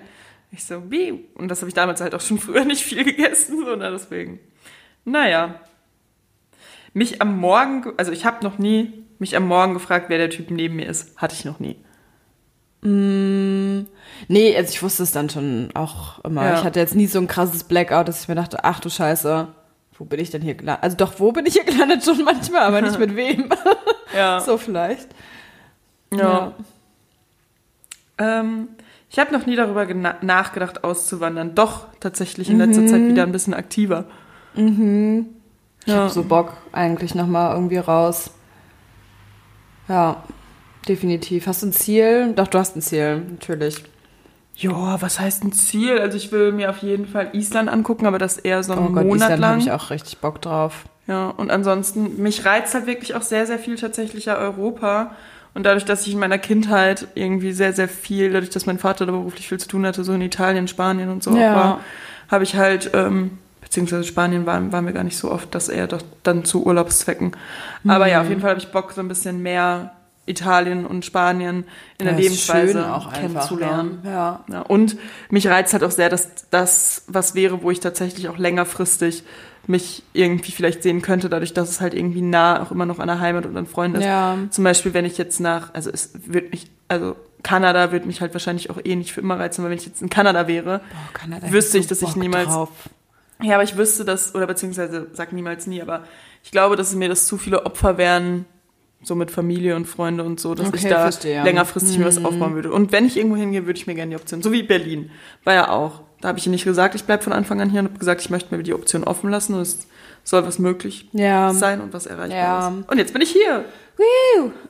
Ich 0.52 0.64
so, 0.66 0.90
wie? 0.90 1.26
Und 1.36 1.50
das 1.50 1.60
habe 1.62 1.68
ich 1.70 1.76
damals 1.76 2.02
halt 2.02 2.16
auch 2.16 2.22
schon 2.22 2.40
früher 2.40 2.66
nicht 2.66 2.82
viel 2.84 3.04
gegessen, 3.04 3.64
so, 3.64 3.76
na, 3.76 3.92
deswegen. 3.92 4.40
Naja. 5.06 5.56
Mich 6.94 7.22
am 7.22 7.38
Morgen, 7.38 7.84
ge- 7.84 7.94
also 7.98 8.12
ich 8.12 8.26
habe 8.26 8.44
noch 8.44 8.58
nie 8.58 9.04
mich 9.20 9.36
am 9.38 9.46
Morgen 9.48 9.74
gefragt, 9.76 10.06
wer 10.08 10.18
der 10.18 10.32
Typ 10.32 10.50
neben 10.50 10.78
mir 10.78 10.88
ist. 10.88 11.16
Hatte 11.18 11.36
ich 11.36 11.46
noch 11.46 11.60
nie. 11.60 11.76
Nee, 14.28 14.56
also 14.56 14.70
ich 14.70 14.84
wusste 14.84 15.04
es 15.04 15.12
dann 15.12 15.30
schon 15.30 15.70
auch 15.74 16.24
immer. 16.24 16.44
Ja. 16.44 16.58
Ich 16.60 16.64
hatte 16.64 16.80
jetzt 16.80 16.96
nie 16.96 17.08
so 17.08 17.20
ein 17.20 17.28
krasses 17.28 17.64
Blackout, 17.64 18.08
dass 18.08 18.22
ich 18.22 18.28
mir 18.28 18.36
dachte, 18.36 18.64
ach 18.64 18.80
du 18.80 18.90
Scheiße, 18.90 19.48
wo 19.98 20.06
bin 20.06 20.20
ich 20.20 20.30
denn 20.30 20.42
hier 20.42 20.56
gelandet? 20.56 20.84
Also 20.84 20.98
doch, 20.98 21.20
wo 21.20 21.32
bin 21.32 21.46
ich 21.46 21.54
hier 21.54 21.64
gelandet 21.64 22.04
schon 22.06 22.24
manchmal, 22.24 22.62
aber 22.62 22.82
nicht 22.82 23.00
mit 23.00 23.16
wem. 23.16 23.50
Ja. 24.12 24.40
so 24.40 24.58
vielleicht. 24.58 25.08
Ja. 26.12 26.54
Ähm, 28.18 28.70
ich 29.12 29.20
habe 29.20 29.32
noch 29.32 29.46
nie 29.46 29.56
darüber 29.56 29.86
nachgedacht, 30.22 30.84
auszuwandern. 30.84 31.54
Doch, 31.54 31.86
tatsächlich 32.00 32.50
in 32.50 32.58
letzter 32.58 32.88
Zeit 32.88 33.02
wieder 33.02 33.22
ein 33.22 33.32
bisschen 33.32 33.54
aktiver. 33.54 34.06
Ich 34.56 35.94
hab 35.94 36.10
so 36.10 36.24
Bock 36.24 36.54
eigentlich 36.72 37.14
nochmal 37.14 37.54
irgendwie 37.54 37.78
raus. 37.78 38.32
Ja, 39.88 40.24
definitiv. 40.88 41.46
Hast 41.48 41.62
du 41.62 41.68
ein 41.68 41.74
Ziel? 41.74 42.34
Doch, 42.36 42.48
du 42.48 42.58
hast 42.58 42.76
ein 42.76 42.82
Ziel, 42.82 43.20
natürlich. 43.20 43.84
Ja, 44.62 45.02
was 45.02 45.20
heißt 45.20 45.44
ein 45.46 45.54
Ziel? 45.54 46.00
Also 46.00 46.18
ich 46.18 46.32
will 46.34 46.52
mir 46.52 46.70
auf 46.70 46.80
jeden 46.80 47.08
Fall 47.08 47.30
Island 47.34 47.70
angucken, 47.70 48.06
aber 48.06 48.18
das 48.20 48.38
eher 48.38 48.62
so 48.64 48.74
einen 48.74 48.88
Oh 48.88 48.92
Gott, 48.92 49.04
Monat 49.06 49.22
Island 49.32 49.40
lang. 49.42 49.50
habe 49.52 49.60
ich 49.62 49.72
auch 49.72 49.90
richtig 49.90 50.18
Bock 50.20 50.42
drauf. 50.42 50.84
Ja, 51.08 51.30
und 51.30 51.50
ansonsten, 51.50 52.22
mich 52.22 52.46
reizt 52.46 52.74
halt 52.74 52.86
wirklich 52.86 53.16
auch 53.16 53.22
sehr, 53.22 53.48
sehr 53.48 53.58
viel 53.58 53.78
tatsächlich 53.78 54.26
ja 54.26 54.38
Europa. 54.38 55.12
Und 55.54 55.64
dadurch, 55.66 55.86
dass 55.86 56.06
ich 56.06 56.14
in 56.14 56.20
meiner 56.20 56.38
Kindheit 56.38 57.08
irgendwie 57.16 57.54
sehr, 57.54 57.74
sehr 57.74 57.88
viel, 57.90 58.32
dadurch, 58.34 58.52
dass 58.52 58.66
mein 58.66 58.78
Vater 58.80 59.06
da 59.06 59.12
beruflich 59.14 59.48
viel 59.48 59.60
zu 59.60 59.68
tun 59.68 59.86
hatte, 59.86 60.04
so 60.04 60.14
in 60.14 60.22
Italien, 60.22 60.68
Spanien 60.68 61.10
und 61.10 61.24
so 61.24 61.32
Ja. 61.32 61.52
auch 61.52 61.56
war, 61.56 61.80
habe 62.30 62.44
ich 62.44 62.56
halt, 62.56 62.92
ähm, 62.94 63.40
beziehungsweise 63.62 64.04
Spanien 64.04 64.46
waren, 64.46 64.72
waren 64.72 64.86
wir 64.86 64.94
gar 64.94 65.04
nicht 65.04 65.18
so 65.18 65.32
oft, 65.32 65.56
dass 65.56 65.70
er 65.70 65.88
doch 65.88 66.02
dann 66.24 66.44
zu 66.46 66.66
Urlaubszwecken. 66.66 67.32
Aber 67.88 68.06
Mhm. 68.06 68.12
ja, 68.12 68.22
auf 68.22 68.30
jeden 68.30 68.42
Fall 68.42 68.52
habe 68.52 68.60
ich 68.60 68.72
Bock, 68.72 68.92
so 68.92 69.02
ein 69.02 69.08
bisschen 69.08 69.42
mehr 69.42 69.92
Italien 70.30 70.86
und 70.86 71.04
Spanien 71.06 71.66
in 71.98 72.06
der 72.06 72.14
Ja, 72.14 72.20
ist 72.20 72.24
Lebensweise 72.24 72.94
auch 72.94 73.08
einfach, 73.08 73.20
kennenzulernen. 73.50 74.00
ne? 74.04 74.10
Ja. 74.12 74.44
Ja, 74.50 74.62
und 74.62 74.98
mich 75.30 75.48
reizt 75.48 75.74
halt 75.74 75.84
auch 75.84 75.92
sehr, 75.92 76.10
dass 76.10 76.30
das 76.50 77.04
was 77.08 77.36
wäre, 77.36 77.62
wo 77.64 77.72
ich 77.72 77.80
tatsächlich 77.80 78.30
auch 78.30 78.38
längerfristig 78.38 79.24
mich 79.68 80.04
irgendwie 80.14 80.52
vielleicht 80.52 80.82
sehen 80.84 81.02
könnte, 81.02 81.30
dadurch, 81.30 81.54
dass 81.54 81.70
es 81.70 81.82
halt 81.82 81.94
irgendwie 81.94 82.22
nah 82.22 82.64
auch 82.64 82.72
immer 82.72 82.86
noch 82.86 83.00
an 83.00 83.08
der 83.08 83.20
Heimat 83.20 83.46
und 83.46 83.56
an 83.56 83.68
Freunden 83.68 83.98
ist. 83.98 84.06
Ja. 84.06 84.38
Zum 84.50 84.64
Beispiel, 84.64 84.94
wenn 84.94 85.06
ich 85.06 85.18
jetzt 85.18 85.40
nach, 85.40 85.74
also 85.74 85.92
es 85.92 86.12
wird 86.26 86.52
mich, 86.52 86.72
also 86.88 87.16
Kanada 87.44 87.92
wird 87.92 88.06
mich 88.06 88.20
halt 88.22 88.34
wahrscheinlich 88.34 88.70
auch 88.70 88.80
eh 88.84 88.96
nicht 88.96 89.14
für 89.14 89.22
immer 89.22 89.38
reizen, 89.40 89.64
weil 89.64 89.72
wenn 89.72 89.78
ich 89.78 89.86
jetzt 89.86 90.02
in 90.02 90.10
Kanada 90.10 90.48
wäre, 90.48 90.82
Oh, 90.92 91.10
Kanada, 91.14 91.52
Wüsste 91.52 91.78
ich, 91.78 91.88
dass 91.88 92.02
ich 92.02 92.08
Bock 92.10 92.18
niemals- 92.18 92.48
Drauf. 92.48 92.70
ja, 93.44 93.54
aber 93.56 93.64
ich 93.64 93.78
wüsste 93.78 94.06
das, 94.06 94.34
oder 94.34 94.48
beziehungsweise 94.48 95.08
sag 95.14 95.34
niemals 95.34 95.68
nie, 95.68 95.82
aber 95.82 96.04
ich 96.44 96.52
glaube, 96.52 96.76
dass 96.76 96.96
mir 96.96 97.08
das 97.10 97.28
zu 97.28 97.38
viele 97.38 97.66
Opfer 97.66 97.98
wären, 97.98 98.46
so 99.02 99.16
mit 99.16 99.32
Familie 99.32 99.76
und 99.76 99.86
Freunde 99.86 100.24
und 100.24 100.40
so, 100.40 100.56
dass 100.56 100.68
ich 100.68 100.74
Okay, 100.74 100.90
da 100.90 101.02
verstehe. 101.04 101.44
längerfristig 101.44 101.98
mir 101.98 102.06
was 102.06 102.24
aufbauen 102.24 102.54
würde. 102.56 102.72
Und 102.72 102.92
wenn 102.92 103.06
ich 103.06 103.18
irgendwo 103.18 103.38
hingehe, 103.38 103.66
würde 103.66 103.78
ich 103.80 103.88
mir 103.88 103.96
gerne 103.96 104.12
die 104.12 104.16
Option, 104.22 104.42
so 104.42 104.52
wie 104.52 104.64
Berlin, 104.64 105.10
war 105.44 105.54
ja 105.54 105.70
auch. 105.70 106.02
Da 106.22 106.28
habe 106.30 106.40
ich 106.40 106.46
ihr 106.46 106.52
nicht 106.52 106.66
gesagt, 106.66 106.96
ich 106.96 107.04
bleibe 107.06 107.24
von 107.24 107.34
Anfang 107.34 107.62
an 107.62 107.70
hier 107.70 107.80
und 107.82 107.88
habe 107.90 108.00
gesagt, 108.00 108.22
ich 108.22 108.30
möchte 108.30 108.56
mir 108.56 108.62
die 108.64 108.74
Option 108.74 109.04
offen 109.04 109.30
lassen 109.30 109.54
und 109.54 109.62
es 109.62 109.80
soll 110.24 110.46
was 110.46 110.60
möglich 110.60 111.08
Ja. 111.14 111.54
sein 111.54 111.80
und 111.82 111.94
was 111.94 112.06
erreichbar 112.06 112.38
Ja. 112.38 112.68
ist. 112.70 112.90
Und 112.92 112.98
jetzt 112.98 113.14
bin 113.14 113.22
ich 113.22 113.32
hier. 113.32 113.64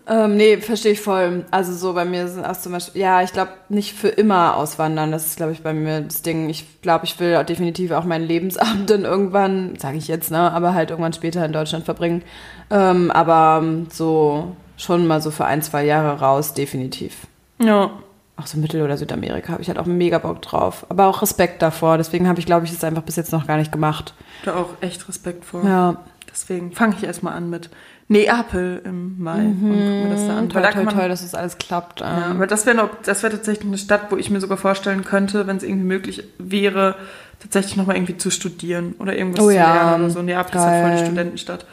Ähm, 0.08 0.38
nee, 0.38 0.58
verstehe 0.58 0.94
ich 0.94 1.02
voll. 1.02 1.46
Also 1.52 1.74
so 1.74 1.94
bei 1.94 2.04
mir 2.06 2.28
sind 2.28 2.46
auch 2.46 2.58
zum 2.58 2.72
Beispiel, 2.72 3.02
ja, 3.02 3.22
ich 3.22 3.32
glaube 3.32 3.52
nicht 3.70 3.96
für 3.96 4.08
immer 4.08 4.56
auswandern. 4.56 5.12
Das 5.12 5.28
ist, 5.28 5.38
glaube 5.38 5.52
ich, 5.52 5.62
bei 5.62 5.74
mir 5.74 6.02
das 6.02 6.24
Ding. 6.24 6.50
Ich 6.50 6.82
glaube, 6.82 7.06
ich 7.06 7.20
will 7.20 7.36
auch 7.36 7.44
definitiv 7.44 7.92
auch 7.92 8.06
meinen 8.06 8.26
Lebensabend 8.28 8.90
dann 8.90 9.06
irgendwann, 9.06 9.76
sage 9.78 9.98
ich 9.98 10.08
jetzt, 10.08 10.32
ne, 10.32 10.52
aber 10.52 10.74
halt 10.74 10.90
irgendwann 10.90 11.14
später 11.14 11.46
in 11.46 11.54
Deutschland 11.54 11.86
verbringen. 11.86 12.24
Ähm, 12.72 13.12
aber 13.12 13.64
so 13.92 14.56
schon 14.78 15.06
mal 15.06 15.22
so 15.22 15.30
für 15.30 15.46
ein, 15.46 15.62
zwei 15.62 15.86
Jahre 15.86 16.20
raus, 16.20 16.54
definitiv. 16.56 17.28
Ja. 17.62 17.92
Auch 18.40 18.48
so 18.48 18.58
Mittel- 18.58 18.82
oder 18.82 18.98
Südamerika 18.98 19.52
habe 19.54 19.62
ich 19.62 19.68
halt 19.68 19.78
auch 19.78 19.86
mega 19.86 20.18
Bock 20.18 20.42
drauf. 20.42 20.86
Aber 20.90 21.08
auch 21.08 21.22
Respekt 21.22 21.62
davor. 21.62 21.98
Deswegen 21.98 22.28
habe 22.28 22.40
ich, 22.40 22.46
glaube 22.46 22.66
ich, 22.66 22.72
es 22.72 22.84
einfach 22.84 23.04
bis 23.04 23.16
jetzt 23.18 23.32
noch 23.34 23.46
gar 23.48 23.58
nicht 23.58 23.72
gemacht. 23.72 24.14
Da 24.46 24.56
auch 24.56 24.70
echt 24.82 25.08
Respekt 25.10 25.44
vor. 25.46 25.64
Ja. 25.66 25.98
Deswegen 26.32 26.72
fange 26.72 26.96
ich 26.98 27.04
erstmal 27.04 27.34
an 27.34 27.50
mit 27.50 27.70
Neapel 28.08 28.82
im 28.86 29.22
Mai 29.22 29.40
und 29.40 29.60
guck 29.62 29.70
mir 29.72 30.10
das 30.10 30.26
da 30.28 30.38
an. 30.38 30.50
Toll, 30.50 30.62
da 30.62 30.72
toll, 30.72 30.84
man 30.84 30.96
toll, 30.96 31.10
dass 31.10 31.22
das 31.22 31.36
alles 31.36 31.58
klappt. 31.58 32.00
Ja, 32.02 32.28
Ähm, 32.28 32.38
aber 32.38 32.48
das 32.48 32.66
wäre 32.66 32.90
das 33.04 33.24
wäre 33.24 33.34
tatsächlich 33.34 33.68
eine 33.68 33.78
Stadt, 33.78 34.04
wo 34.10 34.18
ich 34.18 34.30
mir 34.30 34.40
sogar 34.40 34.58
vorstellen 34.58 35.04
könnte, 35.04 35.48
wenn 35.48 35.58
es 35.58 35.64
irgendwie 35.64 35.86
möglich 35.86 36.24
wäre, 36.38 36.96
tatsächlich 37.40 37.76
nochmal 37.78 37.98
irgendwie 37.98 38.18
zu 38.18 38.32
studieren 38.32 38.96
oder 39.00 39.16
irgendwas 39.18 39.44
Oh 39.44 39.50
zu 39.50 39.56
ja, 39.56 39.74
lernen 39.74 40.04
oder 40.04 40.10
so. 40.12 40.22
Neapel 40.22 40.56
ist 40.60 40.66
ja 40.66 40.82
voll 40.82 40.90
die 40.92 40.96
geil. 40.98 41.06
Studentenstadt. 41.06 41.66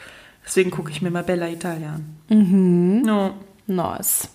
Deswegen 0.45 0.71
gucke 0.71 0.91
ich 0.91 1.01
mir 1.01 1.11
mal 1.11 1.23
Bella 1.23 1.47
Italia 1.47 1.89
an. 1.95 2.15
Mhm. 2.29 3.03
Ja. 3.05 3.31
nice. 3.67 4.29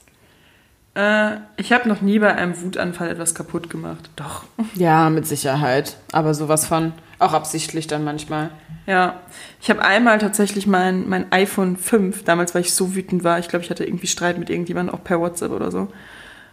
Äh, 0.94 1.36
ich 1.56 1.72
habe 1.72 1.88
noch 1.88 2.00
nie 2.00 2.18
bei 2.18 2.34
einem 2.34 2.60
Wutanfall 2.60 3.10
etwas 3.10 3.34
kaputt 3.34 3.70
gemacht. 3.70 4.10
Doch. 4.16 4.44
Ja, 4.74 5.08
mit 5.10 5.26
Sicherheit. 5.26 5.96
Aber 6.12 6.34
sowas 6.34 6.66
von, 6.66 6.92
auch 7.18 7.32
absichtlich 7.32 7.86
dann 7.86 8.04
manchmal. 8.04 8.50
Ja. 8.86 9.20
Ich 9.60 9.70
habe 9.70 9.82
einmal 9.82 10.18
tatsächlich 10.18 10.66
mein, 10.66 11.08
mein 11.08 11.30
iPhone 11.32 11.76
5, 11.76 12.24
damals, 12.24 12.54
weil 12.54 12.62
ich 12.62 12.74
so 12.74 12.94
wütend 12.94 13.24
war, 13.24 13.38
ich 13.38 13.48
glaube, 13.48 13.64
ich 13.64 13.70
hatte 13.70 13.84
irgendwie 13.84 14.06
Streit 14.06 14.38
mit 14.38 14.50
irgendjemandem, 14.50 14.94
auch 14.94 15.04
per 15.04 15.20
WhatsApp 15.20 15.52
oder 15.52 15.70
so. 15.70 15.88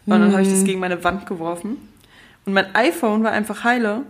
Und 0.05 0.22
dann 0.22 0.31
habe 0.31 0.41
ich 0.41 0.50
das 0.50 0.63
gegen 0.63 0.79
meine 0.79 1.03
Wand 1.03 1.25
geworfen. 1.25 1.77
Und 2.46 2.53
mein 2.53 2.74
iPhone 2.74 3.24
war 3.24 3.31
einfach 3.31 3.63
heile. 3.63 4.03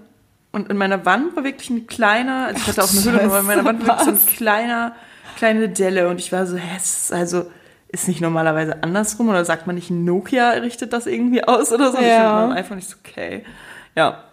Und 0.52 0.70
in 0.70 0.78
meiner 0.78 1.06
Wand 1.06 1.36
war 1.36 1.44
wirklich 1.44 1.70
ein 1.70 1.88
kleiner, 1.88 2.48
also 2.48 2.60
ich 2.62 2.68
hatte 2.68 2.84
auch 2.84 2.92
eine 2.92 3.04
Hülle, 3.04 3.24
aber 3.24 3.40
in 3.42 3.46
meiner 3.46 3.66
Wand 3.66 3.88
war 3.88 4.00
wirklich 4.00 4.20
so 4.20 4.32
ein 4.32 4.36
kleiner, 4.36 4.96
kleine 5.38 5.70
Delle. 5.70 6.08
Und 6.10 6.20
ich 6.20 6.32
war 6.32 6.46
so, 6.46 6.56
hä, 6.56 6.78
also, 7.12 7.46
ist 7.90 8.08
nicht 8.08 8.22
normalerweise 8.22 8.84
andersrum? 8.84 9.30
Oder 9.30 9.44
sagt 9.46 9.66
man 9.68 9.76
nicht, 9.76 9.90
Nokia 9.92 10.52
richtet 10.52 10.94
das 10.94 11.06
irgendwie 11.08 11.44
aus 11.44 11.72
oder 11.72 11.92
so? 11.92 11.98
Ich 12.00 12.06
Ja. 12.08 12.24
war 12.24 12.42
mit 12.42 12.50
meinem 12.50 12.64
iPhone 12.64 12.78
nicht 12.78 12.90
so, 12.90 12.96
okay. 13.04 13.44
Ja, 13.96 14.24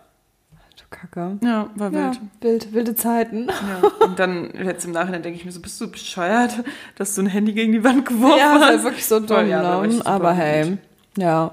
Du 0.76 0.84
Kacke. 0.90 1.38
ja, 1.42 1.68
war 1.74 1.90
Ja, 1.92 2.10
wild. 2.10 2.20
wild, 2.40 2.72
wilde 2.74 2.94
Zeiten. 2.94 3.48
Ja. 3.48 4.06
Und 4.06 4.18
dann 4.18 4.50
jetzt 4.62 4.84
im 4.84 4.92
Nachhinein 4.92 5.22
denke 5.22 5.38
ich 5.38 5.44
mir 5.44 5.52
so, 5.52 5.60
bist 5.60 5.80
du 5.80 5.90
bescheuert, 5.90 6.62
dass 6.96 7.14
du 7.14 7.22
ein 7.22 7.26
Handy 7.26 7.52
gegen 7.54 7.72
die 7.72 7.82
Wand 7.82 8.06
geworfen 8.06 8.38
Ja, 8.38 8.54
ist 8.56 8.60
hast? 8.60 8.68
halt 8.68 8.82
wirklich 8.84 9.06
so 9.06 9.18
dumm, 9.20 9.48
Ja, 9.48 9.82
ich 9.84 9.96
ne? 9.98 10.06
Aber 10.06 10.32
hey, 10.32 10.62
wütend. 10.64 10.80
ja. 11.18 11.50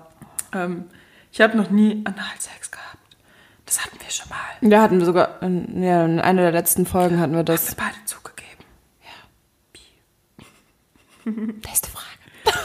Ähm, 0.54 0.86
ich 1.32 1.42
habe 1.42 1.58
noch 1.58 1.72
nie 1.72 2.02
Analsex 2.06 2.70
gehabt. 2.70 2.98
Das 3.66 3.84
hatten 3.84 3.98
wir 4.00 4.10
schon 4.12 4.30
mal. 4.30 4.70
Da 4.70 4.82
hatten 4.84 5.00
wir 5.00 5.06
sogar, 5.06 5.42
in, 5.42 5.82
ja, 5.82 6.06
in 6.06 6.20
einer 6.20 6.42
der 6.44 6.52
letzten 6.52 6.86
Folgen 6.86 7.20
hatten 7.20 7.34
wir 7.34 7.44
Das 7.44 7.70
haben 7.72 7.78
wir 7.78 7.84
beide 7.86 8.06
zugegeben. 8.06 8.33
Nächste 11.26 11.90
Frage. 11.90 12.08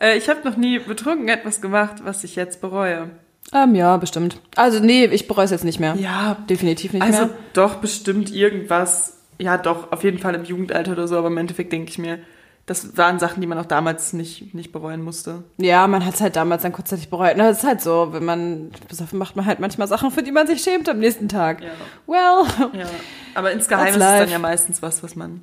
Äh, 0.00 0.16
ich 0.18 0.28
habe 0.28 0.40
noch 0.42 0.56
nie 0.56 0.80
betrunken 0.80 1.28
etwas 1.28 1.60
gemacht, 1.60 1.96
was 2.02 2.24
ich 2.24 2.34
jetzt 2.34 2.60
bereue. 2.60 3.10
Ähm, 3.52 3.74
ja, 3.76 3.96
bestimmt. 3.98 4.40
Also, 4.56 4.80
nee, 4.80 5.04
ich 5.04 5.28
bereue 5.28 5.44
es 5.44 5.52
jetzt 5.52 5.64
nicht 5.64 5.78
mehr. 5.78 5.94
Ja, 5.94 6.36
Definitiv 6.48 6.92
nicht 6.92 7.02
also 7.02 7.26
mehr. 7.26 7.30
doch 7.52 7.76
bestimmt 7.76 8.32
irgendwas. 8.34 9.18
Ja, 9.38 9.58
doch, 9.58 9.92
auf 9.92 10.02
jeden 10.02 10.18
Fall 10.18 10.34
im 10.34 10.44
Jugendalter 10.44 10.92
oder 10.92 11.06
so, 11.06 11.16
aber 11.18 11.28
im 11.28 11.36
Endeffekt 11.38 11.72
denke 11.72 11.90
ich 11.90 11.98
mir, 11.98 12.18
das 12.66 12.96
waren 12.96 13.18
Sachen, 13.18 13.40
die 13.40 13.46
man 13.46 13.58
auch 13.58 13.66
damals 13.66 14.12
nicht, 14.12 14.54
nicht 14.54 14.72
bereuen 14.72 15.02
musste. 15.02 15.44
Ja, 15.58 15.86
man 15.86 16.04
hat 16.06 16.14
es 16.14 16.20
halt 16.20 16.36
damals 16.36 16.62
dann 16.62 16.72
kurzzeitig 16.72 17.08
bereut. 17.10 17.34
Na, 17.36 17.48
Das 17.48 17.58
ist 17.58 17.64
halt 17.64 17.80
so, 17.80 18.08
wenn 18.12 18.24
man 18.24 18.70
besoffen 18.88 19.18
macht, 19.18 19.36
man 19.36 19.46
halt 19.46 19.60
manchmal 19.60 19.88
Sachen, 19.88 20.10
für 20.10 20.22
die 20.22 20.32
man 20.32 20.46
sich 20.46 20.62
schämt 20.62 20.88
am 20.88 20.98
nächsten 20.98 21.28
Tag. 21.28 21.60
Ja. 21.62 21.70
Well. 22.06 22.70
Ja, 22.80 22.86
aber 23.34 23.52
insgeheim 23.52 23.88
ist 23.88 23.94
es 23.96 24.00
dann 24.00 24.30
ja 24.30 24.38
meistens 24.38 24.80
was, 24.80 25.02
was 25.02 25.16
man 25.16 25.42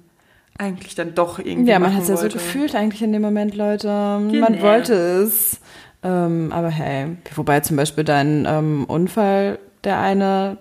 eigentlich 0.59 0.95
dann 0.95 1.15
doch 1.15 1.39
irgendwie 1.39 1.71
Ja, 1.71 1.79
man 1.79 1.93
hat 1.95 2.03
es 2.03 2.09
ja 2.09 2.17
so 2.17 2.27
gefühlt 2.27 2.75
eigentlich 2.75 3.01
in 3.01 3.13
dem 3.13 3.21
Moment, 3.21 3.55
Leute. 3.55 3.87
Man 3.87 4.31
Genau. 4.31 4.61
wollte 4.61 4.93
es. 4.93 5.59
Ähm, 6.03 6.51
aber 6.53 6.69
hey, 6.69 7.17
wobei 7.35 7.59
zum 7.61 7.75
Beispiel 7.77 8.03
dein 8.03 8.45
ähm, 8.49 8.85
Unfall, 8.85 9.59
der 9.83 9.99
eine, 9.99 10.57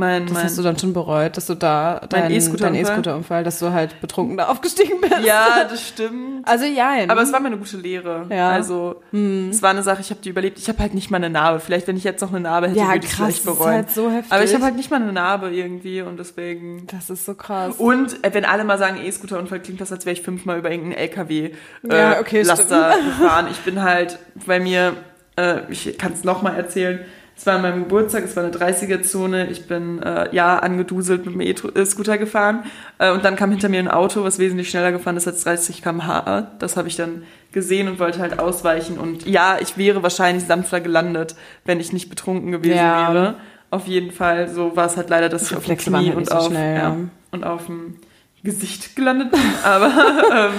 Mein, 0.00 0.24
das 0.24 0.32
mein, 0.32 0.44
hast 0.44 0.58
du 0.58 0.62
dann 0.62 0.78
schon 0.78 0.94
bereut, 0.94 1.36
dass 1.36 1.46
du 1.46 1.54
da 1.54 2.00
dein 2.08 2.22
dein 2.22 2.30
E-Scooter-Unfall? 2.32 2.80
E-Scooter-Unfall, 2.80 3.44
dass 3.44 3.58
du 3.58 3.70
halt 3.70 4.00
betrunken 4.00 4.38
da 4.38 4.48
aufgestiegen 4.48 5.00
bist. 5.00 5.20
ja, 5.22 5.64
das 5.68 5.86
stimmt. 5.86 6.48
Also 6.48 6.64
ja. 6.64 6.92
Aber 7.08 7.20
es 7.20 7.32
war 7.32 7.40
mir 7.40 7.48
eine 7.48 7.58
gute 7.58 7.76
Lehre. 7.76 8.26
Ja. 8.30 8.50
Hm. 8.50 8.54
Also, 8.54 9.02
es 9.12 9.62
war 9.62 9.70
eine 9.70 9.82
Sache, 9.82 10.00
ich 10.00 10.10
habe 10.10 10.20
die 10.22 10.30
überlebt. 10.30 10.58
Ich 10.58 10.68
habe 10.68 10.78
halt 10.78 10.94
nicht 10.94 11.10
mal 11.10 11.18
eine 11.18 11.28
Narbe. 11.28 11.60
Vielleicht, 11.60 11.86
wenn 11.86 11.98
ich 11.98 12.04
jetzt 12.04 12.22
noch 12.22 12.30
eine 12.30 12.40
Narbe 12.40 12.68
hätte, 12.68 12.78
ja, 12.78 12.92
würde 12.92 13.06
ich 13.06 13.12
vielleicht 13.14 13.46
das 13.46 13.52
ist 13.52 13.58
bereuen. 13.58 13.74
halt 13.74 13.90
so 13.90 14.10
heftig. 14.10 14.32
Aber 14.32 14.42
ich 14.42 14.54
habe 14.54 14.64
halt 14.64 14.76
nicht 14.76 14.90
mal 14.90 15.02
eine 15.02 15.12
Narbe 15.12 15.50
irgendwie 15.50 16.00
und 16.00 16.18
deswegen. 16.18 16.86
das 16.86 17.10
ist 17.10 17.26
so 17.26 17.34
krass. 17.34 17.74
Und 17.76 18.24
äh, 18.24 18.32
wenn 18.32 18.46
alle 18.46 18.64
mal 18.64 18.78
sagen 18.78 18.98
E-Scooter-Unfall, 19.04 19.60
klingt 19.60 19.80
das, 19.80 19.92
als 19.92 20.06
wäre 20.06 20.14
ich 20.14 20.22
fünfmal 20.22 20.58
über 20.58 20.70
irgendeinen 20.70 20.98
LKW 20.98 21.44
äh, 21.44 21.52
Ja, 21.88 22.20
okay, 22.20 22.40
Laster 22.42 22.94
gefahren. 23.04 23.48
Ich 23.50 23.58
bin 23.58 23.82
halt 23.82 24.18
bei 24.46 24.60
mir, 24.60 24.94
äh, 25.36 25.60
ich 25.70 25.98
kann 25.98 26.12
es 26.12 26.24
nochmal 26.24 26.56
erzählen, 26.56 27.00
Es 27.40 27.46
war 27.46 27.54
an 27.54 27.62
meinem 27.62 27.84
Geburtstag, 27.84 28.24
es 28.24 28.36
war 28.36 28.44
eine 28.44 28.52
30er-Zone. 28.52 29.46
Ich 29.46 29.66
bin 29.66 30.02
äh, 30.02 30.28
ja 30.34 30.58
angeduselt 30.58 31.24
mit 31.24 31.34
dem 31.34 31.40
E-Scooter 31.40 32.18
gefahren. 32.18 32.64
Äh, 32.98 33.12
und 33.12 33.24
dann 33.24 33.34
kam 33.34 33.50
hinter 33.50 33.70
mir 33.70 33.78
ein 33.78 33.88
Auto, 33.88 34.24
was 34.24 34.38
wesentlich 34.38 34.68
schneller 34.68 34.92
gefahren 34.92 35.16
ist 35.16 35.26
als 35.26 35.44
30 35.44 35.82
km/h. 35.82 36.48
Das 36.58 36.76
habe 36.76 36.88
ich 36.88 36.96
dann 36.96 37.22
gesehen 37.50 37.88
und 37.88 37.98
wollte 37.98 38.18
halt 38.18 38.38
ausweichen. 38.38 38.98
Und 38.98 39.24
ja, 39.26 39.56
ich 39.58 39.78
wäre 39.78 40.02
wahrscheinlich 40.02 40.44
sanfter 40.44 40.82
gelandet, 40.82 41.34
wenn 41.64 41.80
ich 41.80 41.94
nicht 41.94 42.10
betrunken 42.10 42.52
gewesen 42.52 42.76
Ja. 42.76 43.14
wäre. 43.14 43.34
Auf 43.70 43.86
jeden 43.86 44.12
Fall. 44.12 44.50
So 44.50 44.76
war 44.76 44.84
es 44.84 44.98
halt 44.98 45.08
leider, 45.08 45.30
dass 45.30 45.50
ich 45.50 45.56
auf 45.56 45.64
dem 45.64 45.78
Knie 45.78 46.08
halt 46.08 46.16
und 46.16 46.28
so 46.28 46.34
auf, 46.34 46.48
schnell, 46.48 46.76
ja, 46.76 46.82
ja. 46.90 46.96
und 47.30 47.44
auf 47.44 47.64
dem 47.64 47.96
Gesicht 48.44 48.94
gelandet 48.96 49.30
bin. 49.30 49.40
Aber 49.64 49.86
ähm, 50.30 50.52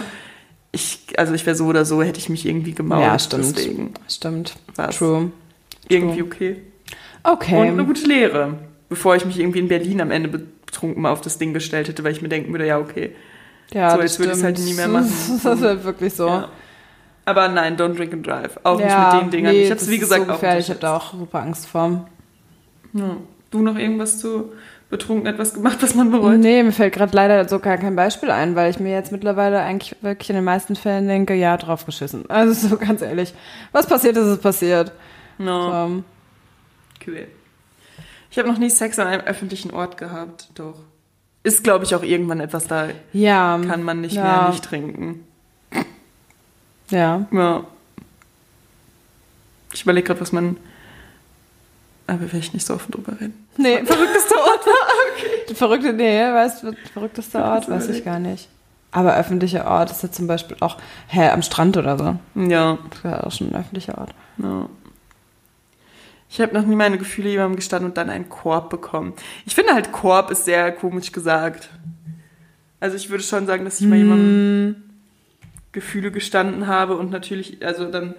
ich, 0.72 1.04
also 1.16 1.36
ich 1.36 1.46
wäre 1.46 1.56
so 1.56 1.66
oder 1.66 1.86
so, 1.86 2.02
hätte 2.02 2.18
ich 2.18 2.30
mich 2.30 2.44
irgendwie 2.44 2.74
gemauert. 2.74 3.04
Ja, 3.04 3.20
stimmt. 3.20 3.56
Deswegen 3.56 3.94
Stimmt. 4.08 4.56
war 4.78 4.90
es 4.90 4.98
True. 4.98 5.32
irgendwie 5.88 6.24
okay. 6.24 6.60
Okay. 7.24 7.60
Und 7.60 7.68
eine 7.68 7.86
gute 7.86 8.06
Lehre. 8.08 8.56
Bevor 8.90 9.16
ich 9.16 9.26
mich 9.26 9.40
irgendwie 9.40 9.60
in 9.60 9.68
Berlin 9.68 10.02
am 10.02 10.12
Ende 10.12 10.30
betrunken 10.66 11.02
mal 11.02 11.12
auf 11.12 11.22
das 11.22 11.38
Ding 11.38 11.54
gestellt 11.54 11.88
hätte, 11.88 12.04
weil 12.04 12.12
ich 12.12 12.22
mir 12.22 12.30
denken 12.30 12.52
würde, 12.52 12.68
ja, 12.68 12.78
okay. 12.78 13.16
ja, 13.74 13.92
so, 13.96 14.02
jetzt 14.02 14.20
würde 14.20 14.32
ich 14.34 14.38
es 14.38 14.44
halt 14.44 14.60
nie 14.60 14.74
mehr 14.74 14.88
machen. 14.88 15.12
Das 15.44 15.58
ist 15.60 15.64
halt 15.64 15.84
wirklich 15.84 16.14
so. 16.14 16.28
Ja. 16.28 16.50
Aber 17.24 17.48
nein, 17.48 17.78
don't 17.78 17.96
drink 17.96 18.14
and 18.14 18.26
drive. 18.26 18.60
Auch 18.64 18.80
Ja, 18.80 19.14
nicht 19.14 19.14
mit 19.14 19.24
den 19.24 19.32
Dingern. 19.32 19.54
nee, 19.54 19.64
ich 19.64 19.70
habe 19.70 19.76
es 19.78 19.86
das 19.86 19.90
wie 19.92 20.00
gesagt 20.00 20.26
so 20.26 20.32
auch 20.32 20.36
gefährlich. 20.36 20.66
Ich 20.66 20.70
habe 20.72 20.80
da 20.80 20.98
auch 20.98 21.14
super 21.14 21.40
Angst 21.42 21.68
vor. 21.68 22.08
Ja. 22.94 23.18
Du 23.52 23.60
noch 23.60 23.78
irgendwas 23.78 24.20
zu 24.20 24.52
betrunken 24.90 25.26
etwas 25.26 25.54
gemacht, 25.54 25.78
was 25.82 25.96
man 25.96 26.12
bereut? 26.12 26.38
Nee, 26.40 26.64
mir 26.64 26.74
fällt 26.74 26.94
gerade 26.94 27.16
leider 27.16 27.48
so 27.48 27.60
gar 27.60 27.78
kein 27.78 27.96
Beispiel 27.96 28.30
ein, 28.30 28.56
weil 28.56 28.70
ich 28.70 28.80
mir 28.80 28.92
jetzt 28.92 29.12
mittlerweile 29.12 29.60
eigentlich 29.62 29.96
wirklich 30.02 30.30
in 30.30 30.36
den 30.36 30.44
meisten 30.44 30.76
Fällen 30.76 31.08
denke, 31.08 31.34
ja, 31.34 31.56
drauf 31.58 31.86
geschissen. 31.86 32.30
Also 32.30 32.68
so 32.68 32.78
ganz 32.78 33.02
ehrlich, 33.02 33.34
was 33.72 33.88
passiert 33.88 34.18
ist, 34.18 34.28
ist 34.28 34.42
passiert. 34.42 34.92
No. 35.38 35.74
Ähm, 35.74 36.04
Cool. 37.06 37.28
Ich 38.30 38.40
habe 38.40 38.48
noch 38.48 38.58
nie 38.58 38.70
Sex 38.70 38.98
an 38.98 39.08
einem 39.08 39.22
öffentlichen 39.24 39.72
Ort 39.72 39.98
gehabt. 39.98 40.50
Doch. 40.56 40.76
Ist, 41.44 41.64
glaube 41.64 41.86
ich, 41.86 41.96
auch 41.96 42.04
irgendwann 42.04 42.40
etwas, 42.40 42.68
da 42.68 42.90
ja, 43.14 43.60
kann 43.68 43.84
man 43.84 44.02
nicht 44.02 44.16
ja, 44.16 44.24
mehr 44.24 44.50
nicht 44.50 44.64
trinken. 44.64 45.26
Ja. 46.90 47.26
Ja. 47.32 47.64
Ich 49.74 49.84
überlege 49.84 50.08
gerade, 50.08 50.22
was 50.22 50.32
man. 50.32 50.58
Aber 52.08 52.32
will 52.32 52.40
ich 52.40 52.54
nicht 52.54 52.66
so 52.66 52.74
offen 52.74 52.92
drüber 52.92 53.14
reden. 53.14 53.48
Nee, 53.58 53.84
verrücktester 53.86 54.36
Ort. 54.36 54.66
okay. 55.16 55.56
Verrückte, 55.56 55.94
nee, 55.94 56.22
weißt 56.22 56.64
du, 56.64 56.74
verrücktester 56.94 57.44
Ort, 57.46 57.70
weiß 57.70 57.90
ich 57.90 58.04
gar 58.04 58.20
nicht. 58.20 58.50
Aber 58.92 59.16
öffentlicher 59.16 59.66
Ort 59.66 59.92
ist 59.92 60.04
ja 60.04 60.12
zum 60.12 60.28
Beispiel 60.28 60.58
auch, 60.60 60.78
hä, 61.08 61.30
am 61.30 61.42
Strand 61.42 61.78
oder 61.78 61.98
so. 61.98 62.42
Ja. 62.42 62.78
Das 62.90 63.04
wäre 63.04 63.26
auch 63.26 63.32
schon 63.32 63.50
ein 63.50 63.56
öffentlicher 63.56 63.98
Ort. 63.98 64.14
ja. 64.38 64.68
Ich 66.32 66.40
habe 66.40 66.54
noch 66.54 66.66
nie 66.66 66.78
meine 66.78 66.98
Gefühle 66.98 67.30
jemandem 67.30 67.58
gestanden 67.58 67.90
und 67.90 67.98
dann 67.98 68.10
einen 68.10 68.30
Korb 68.30 68.70
bekommen. 68.70 69.14
Ich 69.46 69.54
finde 69.54 69.74
halt, 69.74 69.92
Korb 69.92 70.32
ist 70.32 70.46
sehr 70.46 70.72
komisch 70.72 71.12
gesagt. 71.12 71.70
Also 72.80 72.96
ich 72.96 73.10
würde 73.10 73.22
schon 73.22 73.46
sagen, 73.48 73.66
dass 73.66 73.82
ich 73.82 73.88
mal 73.88 73.98
jemandem 73.98 74.78
Gefühle 75.74 76.10
gestanden 76.10 76.68
habe 76.68 76.96
und 76.96 77.12
natürlich, 77.12 77.66
also 77.66 77.92
dann 77.92 78.16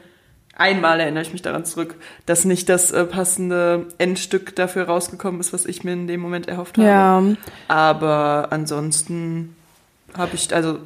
einmal 0.55 1.01
erinnere 1.01 1.23
ich 1.23 1.33
mich 1.33 1.41
daran 1.41 1.65
zurück, 1.65 1.95
dass 2.27 2.45
nicht 2.45 2.69
das 2.69 2.91
äh, 2.91 3.05
passende 3.05 3.87
Endstück 3.97 4.55
dafür 4.57 4.85
rausgekommen 4.85 5.41
ist, 5.41 5.55
was 5.55 5.65
ich 5.65 5.83
mir 5.83 5.95
in 5.95 6.07
dem 6.07 6.21
Moment 6.21 6.49
erhofft 6.49 6.77
habe. 6.77 6.87
Ja, 6.87 7.23
Aber 7.69 8.49
ansonsten 8.51 9.57
habe 10.13 10.35
ich, 10.35 10.55
also 10.55 10.81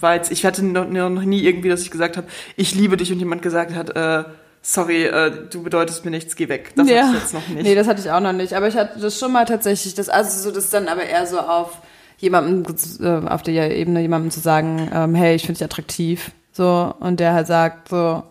war 0.00 0.14
jetzt, 0.14 0.30
ich 0.30 0.46
hatte 0.46 0.64
noch, 0.64 0.88
noch 0.88 1.22
nie 1.22 1.42
irgendwie, 1.42 1.70
dass 1.70 1.82
ich 1.82 1.90
gesagt 1.90 2.16
habe, 2.16 2.28
ich 2.54 2.76
liebe 2.76 2.96
dich 2.96 3.12
und 3.12 3.18
jemand 3.18 3.42
gesagt 3.42 3.74
hat, 3.74 3.96
äh, 3.96 4.24
sorry, 4.62 5.04
äh, 5.04 5.32
du 5.50 5.62
bedeutest 5.62 6.04
mir 6.04 6.10
nichts, 6.10 6.36
geh 6.36 6.48
weg. 6.48 6.72
Das 6.76 6.88
ja. 6.88 7.02
hatte 7.02 7.16
ich 7.16 7.22
jetzt 7.22 7.34
noch 7.34 7.48
nicht. 7.48 7.62
Nee, 7.62 7.74
das 7.74 7.86
hatte 7.86 8.00
ich 8.00 8.10
auch 8.10 8.20
noch 8.20 8.32
nicht. 8.32 8.54
Aber 8.54 8.68
ich 8.68 8.76
hatte 8.76 8.98
das 9.00 9.18
schon 9.18 9.32
mal 9.32 9.44
tatsächlich, 9.44 9.94
das, 9.94 10.08
also 10.08 10.40
so 10.40 10.54
das 10.54 10.70
dann 10.70 10.88
aber 10.88 11.04
eher 11.04 11.26
so 11.26 11.40
auf 11.40 11.78
jemandem, 12.18 12.64
äh, 13.00 13.28
auf 13.28 13.42
der 13.42 13.76
Ebene 13.76 14.00
jemandem 14.00 14.30
zu 14.30 14.40
sagen, 14.40 14.90
ähm, 14.92 15.14
hey, 15.14 15.34
ich 15.34 15.42
finde 15.42 15.58
dich 15.58 15.64
attraktiv. 15.64 16.32
So, 16.52 16.94
und 16.98 17.20
der 17.20 17.34
halt 17.34 17.46
sagt 17.46 17.88
so, 17.88 18.24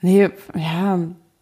nee, 0.00 0.30
ja, 0.54 0.98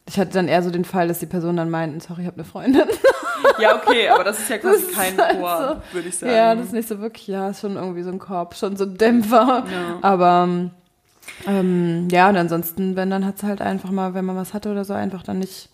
ich 0.06 0.18
hatte 0.18 0.32
dann 0.32 0.48
eher 0.48 0.62
so 0.62 0.70
den 0.70 0.84
Fall, 0.84 1.08
dass 1.08 1.18
die 1.18 1.26
Person 1.26 1.56
dann 1.56 1.70
meinten, 1.70 2.00
sorry, 2.00 2.22
ich 2.22 2.26
habe 2.26 2.36
eine 2.36 2.44
Freundin. 2.44 2.84
ja, 3.58 3.76
okay, 3.76 4.08
aber 4.08 4.24
das 4.24 4.38
ist 4.38 4.50
ja 4.50 4.58
quasi 4.58 4.84
ist 4.84 4.94
kein 4.94 5.18
halt 5.18 5.38
Chor, 5.38 5.82
würde 5.92 6.08
ich 6.08 6.18
sagen. 6.18 6.32
Ja, 6.32 6.54
das 6.54 6.66
ist 6.66 6.72
nicht 6.72 6.88
so 6.88 7.00
wirklich, 7.00 7.26
ja, 7.26 7.50
ist 7.50 7.60
schon 7.60 7.76
irgendwie 7.76 8.02
so 8.02 8.10
ein 8.10 8.18
Korb, 8.18 8.54
schon 8.54 8.76
so 8.76 8.84
ein 8.84 8.96
Dämpfer. 8.96 9.64
Ja. 9.70 9.98
Aber 10.02 10.70
ähm, 11.46 12.08
ja, 12.10 12.28
und 12.28 12.36
ansonsten, 12.36 12.96
wenn, 12.96 13.10
dann 13.10 13.24
hat 13.26 13.36
es 13.36 13.42
halt 13.42 13.60
einfach 13.60 13.90
mal, 13.90 14.14
wenn 14.14 14.24
man 14.24 14.36
was 14.36 14.54
hatte 14.54 14.70
oder 14.70 14.84
so, 14.84 14.92
einfach 14.94 15.22
dann 15.22 15.38
nicht, 15.38 15.68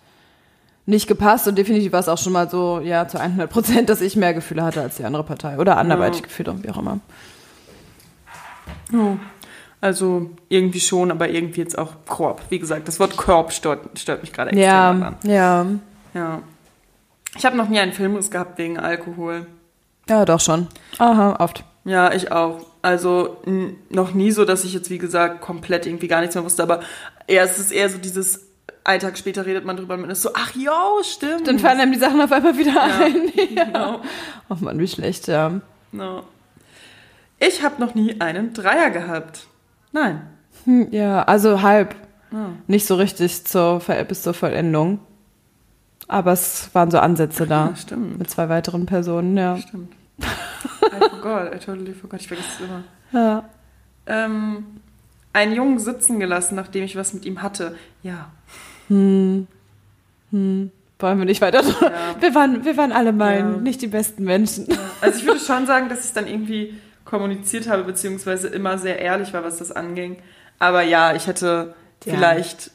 nicht 0.87 1.07
gepasst. 1.07 1.47
Und 1.47 1.57
definitiv 1.59 1.93
war 1.93 2.01
es 2.01 2.09
auch 2.09 2.19
schon 2.19 2.33
mal 2.33 2.49
so, 2.51 2.81
ja, 2.81 3.07
zu 3.09 3.19
100 3.21 3.51
Prozent, 3.51 3.89
dass 3.89 4.01
ich 4.01 4.17
mehr 4.17 4.35
Gefühle 4.35 4.63
hatte 4.65 4.81
als 4.83 4.97
die 4.97 5.05
andere 5.05 5.25
Partei. 5.25 5.59
Oder 5.59 5.77
anderweitig 5.77 6.23
Gefühle, 6.23 6.57
wie 6.63 6.71
auch 6.71 6.79
immer. 6.79 7.01
Ja. 8.93 9.17
Also 9.83 10.31
irgendwie 10.49 10.81
schon, 10.81 11.11
aber 11.11 11.31
irgendwie 11.31 11.61
jetzt 11.63 11.79
auch 11.79 11.93
Korb. 12.07 12.43
Wie 12.51 12.59
gesagt, 12.59 12.87
das 12.87 13.01
Wort 13.01 13.17
Korb 13.17 13.53
stört, 13.53 13.99
stört 13.99 14.21
mich 14.23 14.33
gerade 14.33 14.51
extrem 14.51 14.65
Ja, 14.69 14.93
daran. 14.93 15.17
ja. 15.23 15.67
Ja. 16.13 16.43
Ich 17.37 17.47
habe 17.47 17.57
noch 17.57 17.69
nie 17.69 17.79
einen 17.79 17.93
Filmriss 17.93 18.31
gehabt 18.31 18.59
wegen 18.59 18.79
Alkohol. 18.79 19.47
Ja, 20.09 20.25
doch 20.25 20.41
schon. 20.41 20.67
Aha, 20.99 21.37
oft. 21.39 21.65
Ja, 21.85 22.12
ich 22.12 22.31
auch. 22.33 22.66
Also 22.83 23.38
noch 23.88 24.12
nie 24.14 24.31
so, 24.31 24.45
dass 24.45 24.64
ich 24.64 24.73
jetzt, 24.75 24.90
wie 24.90 24.99
gesagt, 24.99 25.40
komplett 25.40 25.87
irgendwie 25.87 26.09
gar 26.09 26.21
nichts 26.21 26.35
mehr 26.35 26.45
wusste, 26.45 26.62
aber 26.62 26.81
eher, 27.27 27.45
es 27.45 27.59
ist 27.59 27.73
eher 27.73 27.88
so 27.88 27.99
dieses, 27.99 28.47
einen 28.85 29.01
Tag 29.01 29.16
später 29.19 29.45
redet 29.47 29.64
man 29.64 29.77
drüber 29.77 29.95
und 29.95 30.03
man 30.03 30.11
ist 30.11 30.23
so, 30.23 30.31
ach 30.35 30.55
ja, 30.55 30.79
stimmt. 31.03 31.47
Dann 31.47 31.59
fallen 31.59 31.81
einem 31.81 31.93
die 31.93 31.99
Sachen 31.99 32.21
auf 32.21 32.33
einmal 32.33 32.57
wieder 32.57 32.83
ein. 32.83 33.33
Genau. 33.55 34.01
Oh 34.49 34.57
Mann, 34.61 34.79
wie 34.79 34.88
schlecht, 34.88 35.27
ja. 35.29 35.61
No. 35.93 36.23
Ich 37.38 37.62
habe 37.62 37.81
noch 37.81 37.95
nie 37.95 38.21
einen 38.21 38.53
Dreier 38.53 38.90
gehabt. 38.90 39.47
Nein. 39.93 40.23
Hm, 40.64 40.88
Ja, 40.90 41.23
also 41.23 41.62
halb. 41.62 41.95
Ah. 42.33 42.51
Nicht 42.66 42.87
so 42.87 42.95
richtig 42.95 43.45
zur, 43.47 43.81
bis 44.09 44.23
zur 44.23 44.35
Vollendung. 44.35 45.01
Aber 46.07 46.33
es 46.33 46.71
waren 46.75 46.90
so 46.90 46.99
Ansätze 46.99 47.47
da. 47.47 47.69
Ja, 47.71 47.77
stimmt. 47.77 48.19
Mit 48.19 48.31
zwei 48.31 48.49
weiteren 48.49 48.87
Personen, 48.87 49.37
ja. 49.37 49.57
Stimmt. 49.57 49.93
I 50.64 51.09
forgot, 51.11 51.55
I 51.55 51.59
totally 51.59 51.92
forgot. 51.94 52.20
Ich 52.20 52.29
vergesse 52.29 52.49
es 52.55 52.61
immer. 52.61 52.83
Ja. 53.12 53.49
Ähm, 54.07 54.64
einen 55.33 55.53
Jungen 55.55 55.79
sitzen 55.79 56.18
gelassen, 56.20 56.55
nachdem 56.57 56.85
ich 56.85 56.96
was 56.96 57.14
mit 57.14 57.25
ihm 57.25 57.42
hatte. 57.42 57.77
Ja. 58.03 58.31
Hm. 58.88 59.46
Hm. 60.31 60.70
Wollen 60.99 61.18
wir 61.18 61.25
nicht 61.25 61.40
weiter. 61.40 61.62
Ja. 61.62 61.92
Wir 62.20 62.35
waren, 62.35 62.64
wir 62.64 62.77
waren 62.77 62.92
alle 62.92 63.12
mal 63.12 63.38
Ja. 63.38 63.44
nicht 63.44 63.81
die 63.83 63.87
besten 63.87 64.25
Menschen. 64.25 64.66
Also 65.01 65.18
ich 65.18 65.27
würde 65.27 65.40
schon 65.40 65.66
sagen, 65.66 65.88
dass 65.88 66.05
ich 66.05 66.12
dann 66.12 66.27
irgendwie 66.27 66.75
kommuniziert 67.05 67.68
habe, 67.68 67.85
beziehungsweise 67.85 68.49
immer 68.49 68.77
sehr 68.79 68.99
ehrlich 68.99 69.33
war, 69.33 69.42
was 69.42 69.59
das 69.59 69.73
anging. 69.73 70.16
Aber 70.59 70.83
ja, 70.83 71.14
ich 71.14 71.27
hätte 71.27 71.75
Ja. 72.05 72.14
vielleicht 72.14 72.70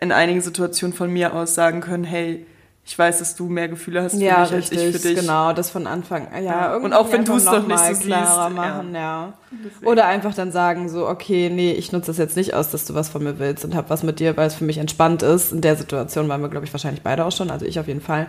in 0.00 0.12
einigen 0.12 0.40
Situationen 0.40 0.94
von 0.96 1.12
mir 1.12 1.34
aus 1.34 1.54
sagen 1.54 1.80
können, 1.80 2.04
hey, 2.04 2.46
ich 2.88 2.98
weiß, 2.98 3.18
dass 3.18 3.36
du 3.36 3.50
mehr 3.50 3.68
Gefühle 3.68 4.02
hast 4.02 4.12
für 4.16 4.22
Ja, 4.22 4.40
mich 4.40 4.52
als 4.52 4.72
ich 4.72 4.78
richtig, 4.78 5.02
für 5.02 5.08
dich. 5.08 5.20
genau, 5.20 5.52
das 5.52 5.68
von 5.68 5.86
Anfang. 5.86 6.26
Ja, 6.32 6.40
Ja. 6.40 6.76
Und 6.76 6.94
auch 6.94 7.12
wenn 7.12 7.22
du 7.22 7.34
es 7.34 7.44
doch 7.44 7.60
noch 7.60 7.68
nicht 7.68 7.96
so 7.96 8.06
klarer 8.06 8.46
siehst, 8.48 8.56
machen, 8.56 8.94
ja. 8.94 9.34
Deswegen. 9.50 9.86
Oder 9.86 10.06
einfach 10.06 10.32
dann 10.34 10.52
sagen 10.52 10.88
so, 10.88 11.06
okay, 11.06 11.50
nee, 11.50 11.72
ich 11.72 11.92
nutze 11.92 12.06
das 12.06 12.16
jetzt 12.16 12.34
nicht 12.34 12.54
aus, 12.54 12.70
dass 12.70 12.86
du 12.86 12.94
was 12.94 13.10
von 13.10 13.22
mir 13.22 13.38
willst 13.38 13.62
und 13.66 13.74
hab 13.74 13.90
was 13.90 14.02
mit 14.04 14.20
dir, 14.20 14.38
weil 14.38 14.46
es 14.46 14.54
für 14.54 14.64
mich 14.64 14.78
entspannt 14.78 15.22
ist. 15.22 15.52
In 15.52 15.60
der 15.60 15.76
Situation 15.76 16.30
waren 16.30 16.40
wir, 16.40 16.48
glaube 16.48 16.64
ich, 16.64 16.72
wahrscheinlich 16.72 17.02
beide 17.02 17.26
auch 17.26 17.32
schon, 17.32 17.50
also 17.50 17.66
ich 17.66 17.78
auf 17.78 17.88
jeden 17.88 18.00
Fall. 18.00 18.26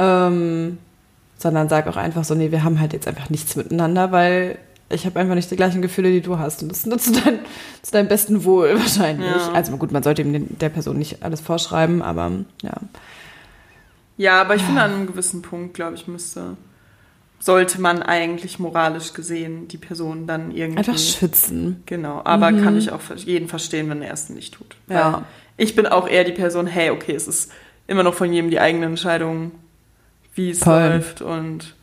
Ähm, 0.00 0.78
sondern 1.38 1.68
sag 1.68 1.86
auch 1.86 1.96
einfach 1.96 2.24
so, 2.24 2.34
nee, 2.34 2.50
wir 2.50 2.64
haben 2.64 2.80
halt 2.80 2.92
jetzt 2.92 3.06
einfach 3.06 3.30
nichts 3.30 3.54
miteinander, 3.54 4.10
weil 4.10 4.58
ich 4.88 5.06
habe 5.06 5.20
einfach 5.20 5.36
nicht 5.36 5.50
die 5.50 5.56
gleichen 5.56 5.80
Gefühle, 5.80 6.10
die 6.10 6.22
du 6.22 6.40
hast. 6.40 6.60
Und 6.62 6.70
das 6.70 6.78
ist 6.78 6.86
nur 6.86 6.98
zu, 6.98 7.12
dein, 7.12 7.38
zu 7.82 7.92
deinem 7.92 8.08
besten 8.08 8.42
Wohl 8.44 8.74
wahrscheinlich. 8.80 9.30
Ja. 9.30 9.52
Also 9.52 9.76
gut, 9.76 9.92
man 9.92 10.02
sollte 10.02 10.22
eben 10.22 10.58
der 10.58 10.70
Person 10.70 10.98
nicht 10.98 11.22
alles 11.22 11.40
vorschreiben, 11.40 12.02
aber 12.02 12.32
ja. 12.64 12.72
Ja, 14.16 14.40
aber 14.40 14.54
ich 14.54 14.62
finde, 14.62 14.82
an 14.82 14.92
einem 14.92 15.06
gewissen 15.06 15.42
Punkt, 15.42 15.74
glaube 15.74 15.94
ich, 15.94 16.06
müsste, 16.06 16.56
sollte 17.38 17.80
man 17.80 18.02
eigentlich 18.02 18.58
moralisch 18.58 19.12
gesehen 19.12 19.68
die 19.68 19.76
Person 19.78 20.26
dann 20.26 20.50
irgendwie. 20.50 20.78
Einfach 20.78 20.98
schützen. 20.98 21.82
Genau, 21.86 22.22
aber 22.24 22.52
kann 22.52 22.78
ich 22.78 22.90
auch 22.92 23.00
jeden 23.16 23.48
verstehen, 23.48 23.90
wenn 23.90 24.02
er 24.02 24.14
es 24.14 24.30
nicht 24.30 24.54
tut. 24.54 24.76
Ja. 24.88 25.12
Weil 25.12 25.22
Ich 25.58 25.74
bin 25.76 25.86
auch 25.86 26.08
eher 26.08 26.24
die 26.24 26.32
Person, 26.32 26.66
hey, 26.66 26.90
okay, 26.90 27.14
es 27.14 27.28
ist 27.28 27.52
immer 27.86 28.02
noch 28.02 28.14
von 28.14 28.32
jedem 28.32 28.50
die 28.50 28.60
eigene 28.60 28.86
Entscheidung, 28.86 29.52
wie 30.34 30.50
es 30.50 30.60
Voll. 30.60 30.80
läuft 30.80 31.22
und 31.22 31.74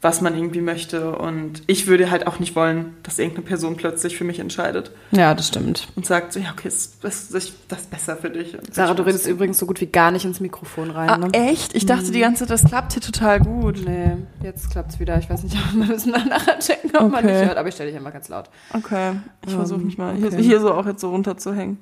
was 0.00 0.20
man 0.20 0.34
irgendwie 0.36 0.60
möchte. 0.60 1.16
Und 1.18 1.62
ich 1.66 1.88
würde 1.88 2.10
halt 2.10 2.26
auch 2.28 2.38
nicht 2.38 2.54
wollen, 2.54 2.94
dass 3.02 3.18
irgendeine 3.18 3.46
Person 3.46 3.76
plötzlich 3.76 4.16
für 4.16 4.22
mich 4.22 4.38
entscheidet 4.38 4.92
Ja, 5.10 5.34
das 5.34 5.48
stimmt. 5.48 5.88
und 5.96 6.06
sagt 6.06 6.32
so, 6.32 6.38
ja, 6.38 6.50
okay, 6.52 6.68
das, 6.68 6.98
das, 7.00 7.28
das 7.30 7.44
ist 7.80 7.90
besser 7.90 8.16
für 8.16 8.30
dich. 8.30 8.56
Und 8.56 8.72
Sarah, 8.72 8.94
du 8.94 9.02
redest 9.04 9.26
übrigens 9.26 9.58
so 9.58 9.66
gut 9.66 9.80
wie 9.80 9.86
gar 9.86 10.10
nicht 10.12 10.24
ins 10.24 10.38
Mikrofon 10.38 10.90
rein. 10.92 11.08
Ah, 11.10 11.18
ne? 11.18 11.28
echt? 11.32 11.74
Ich 11.74 11.84
dachte 11.84 12.12
die 12.12 12.20
ganze 12.20 12.46
Zeit, 12.46 12.50
das 12.50 12.64
klappt 12.64 12.92
hier 12.92 13.02
total 13.02 13.40
gut. 13.40 13.80
Nee, 13.84 14.12
jetzt 14.44 14.70
klappt's 14.70 15.00
wieder. 15.00 15.18
Ich 15.18 15.28
weiß 15.28 15.42
nicht, 15.42 15.56
wir 15.74 15.84
müssen 15.86 16.12
dann 16.12 16.28
nachher 16.28 16.58
checken, 16.60 16.90
ob 16.94 17.10
man 17.10 17.24
Okay. 17.24 17.32
nicht 17.34 17.46
hört. 17.48 17.56
Aber 17.58 17.68
ich 17.68 17.74
stelle 17.74 17.90
dich 17.90 17.96
einmal 17.96 18.12
ganz 18.12 18.28
laut. 18.28 18.50
Okay, 18.72 19.14
ich 19.46 19.50
Ähm, 19.52 19.56
versuche 19.58 19.80
mich 19.80 19.98
mal 19.98 20.14
hier, 20.14 20.28
okay. 20.28 20.42
hier 20.42 20.60
so 20.60 20.72
auch 20.74 20.86
jetzt 20.86 21.00
so 21.00 21.10
runterzuhängen. 21.10 21.78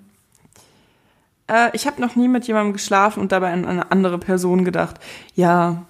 Äh, 1.49 1.69
ich 1.75 1.87
habe 1.87 2.01
noch 2.01 2.17
nie 2.17 2.29
mit 2.29 2.47
jemandem 2.47 2.73
geschlafen 2.73 3.21
und 3.21 3.31
dabei 3.33 3.53
an 3.53 3.65
eine 3.67 3.91
andere 3.93 4.19
Person 4.19 4.65
gedacht. 4.65 4.97
Ja, 5.35 5.85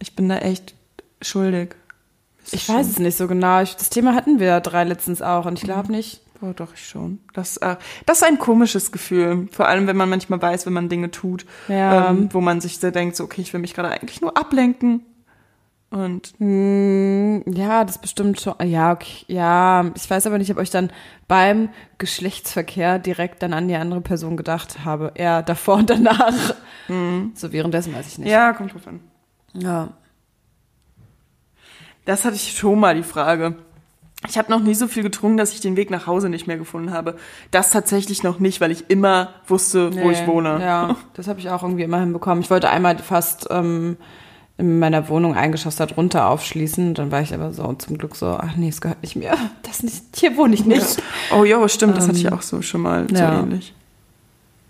ich 0.00 0.16
bin 0.16 0.28
da 0.28 0.38
echt 0.38 0.74
schuldig. 1.22 1.74
Ich 2.52 2.68
weiß 2.68 2.88
es 2.88 2.98
nicht 2.98 3.16
so 3.16 3.28
genau. 3.28 3.60
Ich, 3.62 3.76
das 3.76 3.90
Thema 3.90 4.14
hatten 4.14 4.40
wir 4.40 4.60
drei 4.60 4.84
letztens 4.84 5.22
auch 5.22 5.46
und 5.46 5.58
ich 5.58 5.64
glaube 5.64 5.92
nicht. 5.92 6.20
Oh, 6.42 6.52
doch, 6.56 6.72
ich 6.74 6.88
schon. 6.88 7.18
Das, 7.34 7.58
äh, 7.58 7.76
das 8.06 8.18
ist 8.18 8.24
ein 8.24 8.38
komisches 8.38 8.92
Gefühl. 8.92 9.46
Vor 9.52 9.68
allem, 9.68 9.86
wenn 9.86 9.96
man 9.96 10.08
manchmal 10.08 10.40
weiß, 10.40 10.64
wenn 10.64 10.72
man 10.72 10.88
Dinge 10.88 11.10
tut, 11.10 11.44
Ja. 11.68 12.08
ähm, 12.08 12.30
wo 12.32 12.40
man 12.40 12.62
sich 12.62 12.78
so 12.78 12.90
denkt, 12.90 13.14
so, 13.14 13.24
okay, 13.24 13.42
ich 13.42 13.52
will 13.52 13.60
mich 13.60 13.74
gerade 13.74 13.90
eigentlich 13.90 14.22
nur 14.22 14.34
ablenken. 14.38 15.04
Und 15.90 16.32
Hm, 16.38 17.42
ja, 17.52 17.84
das 17.84 17.98
bestimmt 18.00 18.40
schon. 18.40 18.54
Ja, 18.64 18.92
okay. 18.92 19.24
Ja, 19.26 19.90
ich 19.94 20.08
weiß 20.08 20.26
aber 20.26 20.38
nicht, 20.38 20.50
ob 20.50 20.60
ich 20.62 20.70
dann 20.70 20.90
beim 21.28 21.68
Geschlechtsverkehr 21.98 22.98
direkt 22.98 23.42
dann 23.42 23.52
an 23.52 23.68
die 23.68 23.74
andere 23.74 24.00
Person 24.00 24.36
gedacht 24.38 24.84
habe. 24.84 25.12
Eher 25.16 25.42
davor 25.42 25.76
und 25.76 25.90
danach. 25.90 26.54
So 27.34 27.52
währenddessen 27.52 27.94
weiß 27.94 28.06
ich 28.08 28.18
nicht. 28.18 28.30
ja, 28.30 28.52
kommt 28.54 28.72
drauf 28.72 28.86
an. 28.88 29.00
Ja. 29.52 29.90
Das 32.10 32.24
hatte 32.24 32.34
ich 32.34 32.58
schon 32.58 32.80
mal 32.80 32.96
die 32.96 33.04
Frage. 33.04 33.54
Ich 34.28 34.36
habe 34.36 34.50
noch 34.50 34.58
nie 34.58 34.74
so 34.74 34.88
viel 34.88 35.04
getrunken, 35.04 35.36
dass 35.36 35.52
ich 35.52 35.60
den 35.60 35.76
Weg 35.76 35.92
nach 35.92 36.08
Hause 36.08 36.28
nicht 36.28 36.48
mehr 36.48 36.58
gefunden 36.58 36.92
habe. 36.92 37.14
Das 37.52 37.70
tatsächlich 37.70 38.24
noch 38.24 38.40
nicht, 38.40 38.60
weil 38.60 38.72
ich 38.72 38.90
immer 38.90 39.28
wusste, 39.46 39.94
wo 39.94 40.08
Nee, 40.08 40.12
ich 40.14 40.26
wohne. 40.26 40.58
Ja, 40.60 40.96
das 41.14 41.28
habe 41.28 41.38
ich 41.38 41.50
auch 41.50 41.62
irgendwie 41.62 41.84
immer 41.84 42.00
hinbekommen. 42.00 42.42
Ich 42.42 42.50
wollte 42.50 42.68
einmal 42.68 42.98
fast 42.98 43.46
ähm, 43.50 43.96
in 44.58 44.80
meiner 44.80 45.08
Wohnung 45.08 45.36
ein 45.36 45.52
Geschoss 45.52 45.76
darunter 45.76 46.28
aufschließen. 46.28 46.94
Dann 46.94 47.12
war 47.12 47.20
ich 47.22 47.32
aber 47.32 47.52
so 47.52 47.72
zum 47.74 47.96
Glück 47.96 48.16
so, 48.16 48.26
ach 48.26 48.56
nee, 48.56 48.70
es 48.70 48.80
gehört 48.80 49.02
nicht 49.02 49.14
mir. 49.14 49.34
Das 49.62 49.84
nicht, 49.84 50.02
hier 50.16 50.36
wohne 50.36 50.54
ich 50.54 50.66
nicht. 50.66 51.00
Oh 51.32 51.44
ja, 51.44 51.68
stimmt, 51.68 51.96
das 51.96 52.08
hatte 52.08 52.18
ich 52.18 52.24
Ähm, 52.24 52.32
auch 52.32 52.42
so 52.42 52.60
schon 52.60 52.80
mal 52.80 53.06
so 53.08 53.14
ja. 53.14 53.38
ähnlich. 53.38 53.72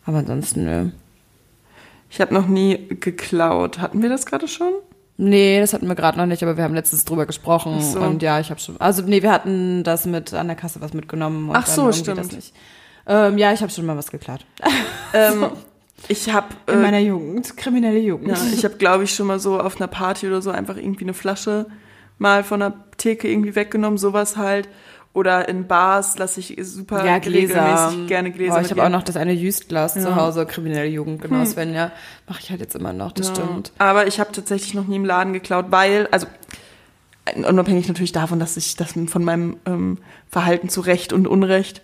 Aber 0.05 0.18
ansonsten, 0.18 0.66
nö. 0.66 0.90
Ich 2.11 2.20
habe 2.20 2.35
noch 2.35 2.48
nie 2.48 2.87
geklaut. 3.00 3.79
Hatten 3.79 4.03
wir 4.03 4.11
das 4.11 4.26
gerade 4.26 4.46
schon? 4.46 4.74
Nee, 5.23 5.61
das 5.61 5.75
hatten 5.75 5.87
wir 5.87 5.95
gerade 5.95 6.17
noch 6.17 6.25
nicht, 6.25 6.43
aber 6.43 6.57
wir 6.57 6.65
haben 6.65 6.75
letztens 6.75 7.05
drüber 7.05 7.27
gesprochen. 7.27 7.79
So. 7.83 8.01
Und 8.01 8.23
ja, 8.23 8.41
ich 8.41 8.49
habe 8.49 8.59
schon. 8.59 8.81
Also, 8.81 9.03
nee, 9.03 9.23
wir 9.23 9.31
hatten 9.31 9.85
das 9.85 10.07
mit 10.07 10.33
an 10.33 10.47
der 10.47 10.57
Kasse 10.57 10.81
was 10.81 10.95
mitgenommen. 10.95 11.51
Und 11.51 11.57
Ach 11.57 11.67
so, 11.67 11.93
stimmt. 11.93 12.19
Das 12.19 12.33
nicht. 12.33 12.55
Ähm, 13.07 13.37
ja, 13.37 13.53
ich 13.53 13.61
habe 13.61 13.71
schon 13.71 13.85
mal 13.85 13.97
was 13.97 14.11
geklaut. 14.11 14.45
Ähm, 15.13 15.47
ich 16.07 16.33
habe 16.33 16.47
In 16.69 16.75
äh, 16.75 16.83
meiner 16.83 17.01
Jugend, 17.01 17.57
kriminelle 17.57 17.99
Jugend. 17.99 18.29
ja, 18.29 18.37
ich 18.55 18.65
habe 18.65 18.77
glaube 18.77 19.03
ich 19.03 19.13
schon 19.13 19.27
mal 19.27 19.41
so 19.41 19.61
auf 19.61 19.81
einer 19.81 19.89
Party 19.89 20.29
oder 20.29 20.41
so 20.41 20.51
einfach 20.51 20.77
irgendwie 20.77 21.05
eine 21.05 21.15
Flasche 21.15 21.67
mal 22.17 22.45
von 22.45 22.61
der 22.61 22.75
Theke 22.97 23.29
irgendwie 23.29 23.57
weggenommen, 23.57 23.99
sowas 23.99 24.37
halt. 24.37 24.69
Oder 25.12 25.49
in 25.49 25.66
Bars 25.66 26.18
lasse 26.18 26.38
ich 26.38 26.57
super 26.62 27.05
Ja, 27.05 27.18
Gläser. 27.18 27.64
regelmäßig 27.64 28.07
gerne 28.07 28.31
Gläser. 28.31 28.55
Boah, 28.55 28.61
ich 28.61 28.70
habe 28.70 28.85
auch 28.85 28.88
noch 28.90 29.03
das 29.03 29.16
eine 29.16 29.33
Jüstglas 29.33 29.94
zu 29.94 30.01
Ja. 30.11 30.14
Hause, 30.16 30.46
kriminelle 30.46 30.87
Jugend, 30.87 31.20
genau, 31.20 31.44
Svenja. 31.44 31.90
Mache 32.29 32.38
ich 32.42 32.51
halt 32.51 32.61
jetzt 32.61 32.77
immer 32.77 32.92
noch, 32.92 33.11
das 33.12 33.29
Ja. 33.29 33.35
stimmt. 33.35 33.73
Aber 33.79 34.07
ich 34.07 34.20
habe 34.20 34.31
tatsächlich 34.31 34.75
noch 34.75 34.87
nie 34.87 34.96
im 34.96 35.05
Laden 35.05 35.33
geklaut, 35.33 35.66
weil, 35.70 36.07
also 36.12 36.29
unabhängig 37.46 37.88
natürlich 37.88 38.12
davon, 38.12 38.38
dass 38.38 38.57
ich 38.57 38.77
das 38.77 38.92
von 39.09 39.25
meinem 39.25 39.57
ähm, 39.66 39.99
Verhalten 40.31 40.68
zu 40.68 40.81
Recht 40.81 41.12
und 41.12 41.27
Unrecht 41.27 41.83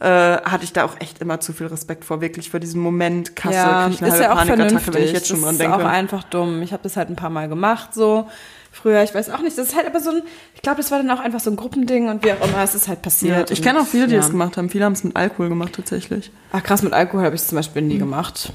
äh, 0.00 0.06
hatte 0.06 0.62
ich 0.62 0.72
da 0.72 0.84
auch 0.84 0.94
echt 1.00 1.20
immer 1.20 1.40
zu 1.40 1.52
viel 1.52 1.66
Respekt 1.66 2.04
vor, 2.04 2.20
wirklich 2.20 2.50
vor 2.50 2.60
diesem 2.60 2.80
Moment 2.80 3.34
Kasse, 3.34 3.54
ja, 3.56 3.84
krieg 3.86 3.94
ich 3.94 3.98
eine 4.02 4.08
ist 4.08 4.12
halbe 4.14 4.24
ja 4.24 4.32
auch 4.32 4.36
Panikattacke, 4.46 4.94
wenn 4.94 5.02
ich 5.02 5.12
jetzt 5.12 5.26
schon 5.26 5.36
das 5.38 5.44
dran 5.46 5.54
ist 5.54 5.60
denke. 5.60 5.76
auch 5.76 5.84
einfach 5.84 6.22
dumm. 6.24 6.62
Ich 6.62 6.72
habe 6.72 6.84
das 6.84 6.96
halt 6.96 7.10
ein 7.10 7.16
paar 7.16 7.30
Mal 7.30 7.48
gemacht, 7.48 7.92
so 7.94 8.28
früher. 8.72 9.02
Ich 9.02 9.14
weiß 9.14 9.30
auch 9.30 9.40
nicht. 9.40 9.56
Das 9.58 9.68
ist 9.68 9.76
halt 9.76 9.86
aber 9.86 10.00
so 10.00 10.10
ein, 10.10 10.22
ich 10.54 10.62
glaube, 10.62 10.78
das 10.78 10.90
war 10.90 10.98
dann 10.98 11.10
auch 11.10 11.20
einfach 11.20 11.40
so 11.40 11.50
ein 11.50 11.56
Gruppending 11.56 12.08
und 12.08 12.24
wie 12.24 12.32
auch 12.32 12.48
immer, 12.48 12.62
es 12.62 12.74
ist 12.74 12.88
halt 12.88 12.98
ja, 12.98 13.02
passiert. 13.02 13.50
ich 13.50 13.58
und, 13.58 13.64
kenne 13.64 13.80
auch 13.80 13.86
viele, 13.86 14.06
die 14.06 14.14
ja. 14.14 14.20
das 14.20 14.30
gemacht 14.30 14.56
haben. 14.56 14.68
Viele 14.70 14.84
haben 14.84 14.92
es 14.94 15.04
mit 15.04 15.16
Alkohol 15.16 15.48
gemacht 15.48 15.72
tatsächlich. 15.74 16.30
Ach 16.52 16.62
krass, 16.62 16.82
mit 16.82 16.92
Alkohol 16.92 17.24
habe 17.24 17.34
ich 17.34 17.42
es 17.42 17.48
zum 17.48 17.56
Beispiel 17.56 17.82
Hm. 17.82 17.88
nie 17.88 17.98
gemacht. 17.98 18.52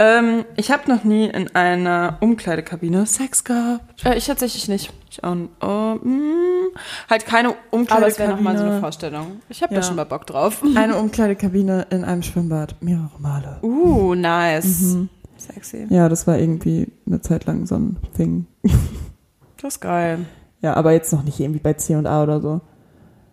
Ähm, 0.00 0.44
ich 0.56 0.72
habe 0.72 0.90
noch 0.90 1.04
nie 1.04 1.26
in 1.26 1.54
einer 1.54 2.16
Umkleidekabine 2.20 3.06
Sex 3.06 3.44
gehabt. 3.44 4.04
Äh, 4.04 4.16
ich 4.16 4.26
tatsächlich 4.26 4.66
nicht. 4.66 4.92
Ich 5.08 5.22
auch, 5.22 5.36
oh, 5.60 5.94
mm, 6.04 6.76
halt 7.08 7.26
keine 7.26 7.50
Aber 7.50 7.56
Umkleidekabine. 7.70 8.08
es 8.12 8.18
wäre 8.18 8.32
nochmal 8.32 8.58
so 8.58 8.64
eine 8.64 8.80
Vorstellung. 8.80 9.40
Ich 9.48 9.62
habe 9.62 9.72
Ja. 9.72 9.80
da 9.80 9.86
schon 9.86 9.94
mal 9.94 10.02
Bock 10.04 10.26
drauf. 10.26 10.62
eine 10.74 10.96
Umkleidekabine 10.96 11.86
in 11.90 12.02
einem 12.04 12.24
Schwimmbad 12.24 12.74
mehrere 12.82 13.12
Male. 13.20 13.58
Uh, 13.62 14.16
nice. 14.16 14.80
Mhm. 14.80 15.08
Sexy. 15.46 15.86
Ja, 15.90 16.08
das 16.08 16.26
war 16.26 16.38
irgendwie 16.38 16.88
eine 17.06 17.20
Zeit 17.20 17.46
lang 17.46 17.66
so 17.66 17.76
ein 17.76 17.96
Ding. 18.18 18.46
Das 19.56 19.76
ist 19.76 19.80
geil. 19.80 20.18
Ja, 20.60 20.74
aber 20.74 20.92
jetzt 20.92 21.10
noch 21.10 21.22
nicht 21.22 21.40
irgendwie 21.40 21.60
bei 21.60 21.72
C&A 21.72 22.22
oder 22.22 22.42
so. 22.42 22.60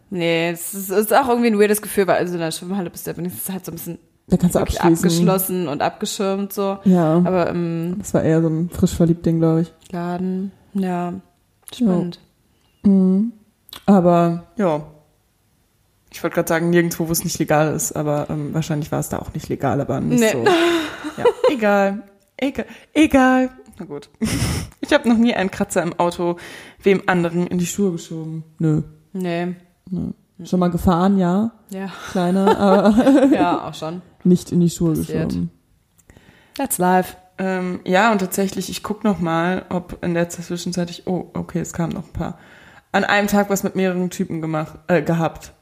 Nee, 0.10 0.52
es 0.52 0.74
ist, 0.74 0.90
ist 0.90 1.14
auch 1.14 1.28
irgendwie 1.28 1.48
ein 1.50 1.60
weirdes 1.60 1.82
Gefühl, 1.82 2.08
weil 2.08 2.18
also 2.18 2.36
in 2.36 2.40
der 2.40 2.52
Schwimmhalle 2.52 2.90
bist 2.90 3.06
du 3.06 3.12
ja 3.12 3.18
wenigstens 3.18 3.50
halt 3.52 3.66
so 3.66 3.72
ein 3.74 3.76
bisschen 3.76 3.98
Da 4.28 4.38
kannst 4.38 4.56
du 4.56 4.60
abgeschlossen 4.60 5.68
und 5.68 5.82
abgeschirmt 5.82 6.54
so. 6.54 6.78
Ja, 6.86 7.16
Aber 7.26 7.50
im 7.50 7.96
das 8.00 8.14
war 8.14 8.24
eher 8.24 8.42
so 8.42 8.48
ein 8.48 8.70
frisch 8.70 8.94
verliebt 8.96 9.26
Ding, 9.26 9.40
glaube 9.40 9.62
ich. 9.62 9.74
Laden, 9.92 10.54
ja, 10.74 11.14
spannend. 11.74 12.20
Mhm. 12.84 13.34
Aber 13.86 14.44
Ja. 14.56 14.84
Ich 16.12 16.22
wollte 16.24 16.36
gerade 16.36 16.50
sagen, 16.50 16.70
nirgendwo, 16.70 17.08
wo 17.08 17.12
es 17.12 17.24
nicht 17.24 17.40
legal 17.40 17.74
ist, 17.74 17.94
aber 17.94 18.28
ähm, 18.30 18.54
wahrscheinlich 18.54 18.92
war 18.92 19.00
es 19.00 19.10
da 19.10 19.20
auch 19.20 19.34
nicht 19.34 19.48
legal, 19.50 19.80
aber 19.82 20.00
nicht 20.02 20.20
Nee. 20.20 20.32
so. 20.32 20.44
Ja, 21.18 21.26
egal. 21.50 22.04
Egal. 22.38 22.66
Egal. 22.94 23.50
Na 23.80 23.86
gut. 23.86 24.10
Ich 24.84 24.94
habe 24.94 25.08
noch 25.08 25.18
nie 25.18 25.34
einen 25.34 25.52
Kratzer 25.52 25.82
im 25.84 25.98
Auto 26.00 26.36
wem 26.84 27.04
anderen 27.06 27.48
in 27.48 27.60
die 27.60 27.66
Schuhe 27.66 27.94
geschoben. 27.94 28.44
nö. 28.60 28.82
Nee, 29.14 29.56
Schon 30.44 30.60
mal 30.60 30.70
gefahren, 30.70 31.18
ja, 31.18 31.52
ja, 31.70 31.90
kleiner, 32.12 32.58
aber 32.60 33.26
ja, 33.34 33.68
auch 33.70 33.74
schon. 33.74 34.02
nicht 34.26 34.52
in 34.52 34.60
die 34.60 34.70
Schuhe 34.70 34.96
Passiert. 34.96 35.30
geschoben. 35.30 35.52
That's 36.58 36.78
live. 36.78 37.16
Ähm, 37.38 37.80
ja, 37.86 38.12
und 38.12 38.18
tatsächlich, 38.20 38.70
ich 38.70 38.84
guck 38.84 39.04
noch 39.06 39.20
mal, 39.20 39.64
ob 39.70 40.04
in 40.04 40.14
der 40.14 40.28
Zwischenzeit 40.30 40.90
ich, 40.90 41.08
oh, 41.08 41.30
okay, 41.36 41.60
es 41.60 41.72
kamen 41.72 41.94
noch 41.94 42.08
ein 42.08 42.14
paar. 42.14 42.38
An 42.92 43.04
einem 43.06 43.28
Tag 43.28 43.50
was 43.50 43.64
mit 43.64 43.76
mehreren 43.78 44.10
Typen 44.10 44.42
gemacht, 44.42 44.74
äh, 44.88 45.02
gehabt. 45.02 45.54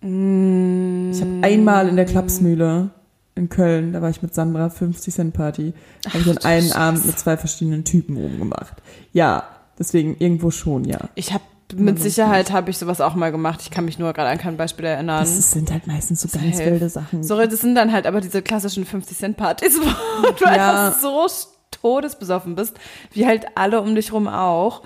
Mm, 0.00 1.10
Ich 1.12 1.20
habe 1.20 1.30
einmal 1.42 1.88
in 1.88 1.96
der 1.96 2.04
Klapsmühle 2.04 2.90
in 3.34 3.48
Köln, 3.48 3.92
da 3.92 4.02
war 4.02 4.10
ich 4.10 4.20
mit 4.22 4.34
Sandra, 4.34 4.68
50 4.68 5.14
Cent 5.14 5.34
Party, 5.34 5.72
habe 6.08 6.18
ich 6.18 6.28
an 6.28 6.38
einem 6.44 6.72
Abend 6.72 7.06
mit 7.06 7.18
zwei 7.18 7.36
verschiedenen 7.36 7.84
Typen 7.84 8.16
rumgemacht. 8.16 8.74
Ja, 9.12 9.44
deswegen 9.78 10.16
irgendwo 10.18 10.50
schon, 10.50 10.84
ja. 10.84 11.08
Ich 11.14 11.32
habe 11.32 11.44
mit 11.76 12.00
Sicherheit 12.00 12.50
habe 12.50 12.70
ich 12.70 12.78
sowas 12.78 13.00
auch 13.02 13.14
mal 13.14 13.30
gemacht. 13.30 13.60
Ich 13.62 13.70
kann 13.70 13.84
mich 13.84 13.98
nur 13.98 14.12
gerade 14.14 14.30
an 14.30 14.38
kein 14.38 14.56
Beispiel 14.56 14.86
erinnern. 14.86 15.20
Das 15.20 15.52
sind 15.52 15.70
halt 15.70 15.86
meistens 15.86 16.22
so 16.22 16.28
ganz 16.28 16.56
Safe. 16.56 16.70
wilde 16.70 16.88
Sachen. 16.88 17.22
So, 17.22 17.36
das 17.44 17.60
sind 17.60 17.74
dann 17.74 17.92
halt 17.92 18.06
aber 18.06 18.22
diese 18.22 18.40
klassischen 18.40 18.86
50-Cent-Partys, 18.86 19.78
wo 20.22 20.30
du 20.32 20.44
Ja. 20.46 20.86
einfach 20.88 20.98
so 21.00 21.26
todesbesoffen 21.70 22.54
bist, 22.54 22.74
wie 23.12 23.26
halt 23.26 23.46
alle 23.54 23.82
um 23.82 23.94
dich 23.94 24.12
rum 24.14 24.26
auch. 24.28 24.82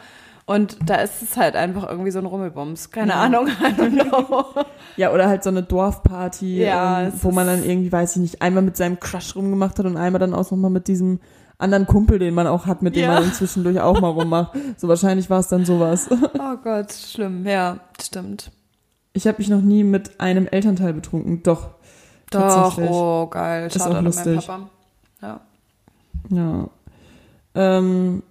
Und 0.55 0.77
da 0.85 0.97
ist 0.97 1.23
es 1.23 1.37
halt 1.37 1.57
einfach 1.57 1.89
irgendwie 1.89 2.11
so 2.11 2.19
ein 2.19 2.27
Rummelbums. 2.27 2.91
Keine 2.91 3.15
Ahnung, 3.15 3.47
I 3.49 3.73
don't 3.81 4.09
know. 4.11 4.45
Ja, 4.97 5.11
oder 5.13 5.27
halt 5.27 5.43
so 5.43 5.49
eine 5.51 5.63
Dorfparty, 5.63 6.63
Ja, 6.65 7.03
ähm, 7.05 7.13
wo 7.23 7.31
man 7.31 7.49
ist- 7.49 7.55
dann 7.63 7.71
irgendwie, 7.71 7.91
weiß 7.91 8.17
ich 8.17 8.23
nicht, 8.23 8.43
einmal 8.43 8.63
mit 8.63 8.77
seinem 8.77 9.01
Crush 9.01 9.35
rumgemacht 9.35 9.79
hat 9.79 9.87
und 9.87 9.97
einmal 9.97 10.19
dann 10.21 10.35
auch 10.35 10.51
nochmal 10.51 10.71
mit 10.71 10.87
diesem 10.89 11.19
anderen 11.59 11.87
Kumpel, 11.87 12.19
den 12.19 12.35
man 12.35 12.47
auch 12.47 12.67
hat, 12.67 12.83
mit 12.83 12.97
dem 12.97 13.05
Ja. 13.05 13.15
man 13.15 13.23
dann 13.23 13.33
zwischendurch 13.33 13.81
auch 13.81 14.01
mal 14.01 14.09
rummacht. 14.11 14.53
So 14.77 14.89
wahrscheinlich 14.89 15.31
war 15.31 15.41
es 15.41 15.49
dann 15.49 15.65
sowas. 15.65 16.09
Oh 16.11 16.57
Gott, 16.63 16.93
schlimm. 16.93 17.47
Ja, 17.47 17.79
stimmt. 18.01 18.51
Ich 19.15 19.27
habe 19.27 19.39
mich 19.39 19.49
noch 19.49 19.61
nie 19.63 19.85
mit 19.85 20.21
einem 20.21 20.47
Elternteil 20.47 20.93
betrunken. 20.93 21.43
Doch. 21.43 21.71
Doch, 22.31 22.79
oh 22.79 23.27
geil. 23.29 23.67
Ist 23.69 23.75
Schade 23.79 23.85
auch 23.85 23.89
an 23.91 23.95
meinem 23.97 24.05
lustig. 24.07 24.47
Papa. 24.47 24.69
Ja. 25.23 25.41
Ja. 26.31 26.69
Ähm, 27.55 28.23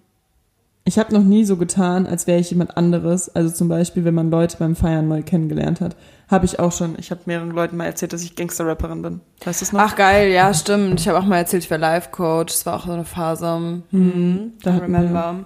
ich 0.91 0.99
habe 0.99 1.13
noch 1.13 1.23
nie 1.23 1.45
so 1.45 1.56
getan, 1.56 2.06
als 2.06 2.27
wäre 2.27 2.41
ich 2.41 2.51
jemand 2.51 2.75
anderes. 2.75 3.34
Also 3.34 3.49
zum 3.49 3.69
Beispiel, 3.69 4.04
wenn 4.04 4.13
man 4.13 4.30
Leute 4.30 4.58
beim 4.58 4.75
Feiern 4.75 5.08
neu 5.08 5.21
kennengelernt 5.23 5.80
hat. 5.80 5.95
Habe 6.30 6.43
ich 6.43 6.60
auch 6.60 6.73
schon. 6.73 6.95
Ich 6.99 7.12
habe 7.12 7.21
mehreren 7.27 7.51
Leuten 7.51 7.77
mal 7.77 7.86
erzählt, 7.86 8.12
dass 8.12 8.23
ich 8.23 8.36
Gangster-Rapperin 8.36 9.01
bin. 9.01 9.21
Weißt 9.45 9.62
du 9.62 9.65
es 9.65 9.71
noch? 9.71 9.80
Ach 9.80 9.95
geil, 9.95 10.32
ja, 10.34 10.54
stimmt. 10.54 10.99
Ich 10.99 11.08
habe 11.08 11.17
auch 11.17 11.23
mal 11.23 11.38
erzählt, 11.38 11.63
ich 11.63 11.69
wäre 11.69 11.80
Life-Coach. 11.80 12.51
Das 12.51 12.65
war 12.65 12.75
auch 12.75 12.86
so 12.86 12.91
eine 12.91 13.06
Phase. 13.06 13.82
Mhm. 13.91 14.51
Da 14.62 14.71
I 14.71 14.73
hatten 14.73 14.91
wir-. 14.91 15.45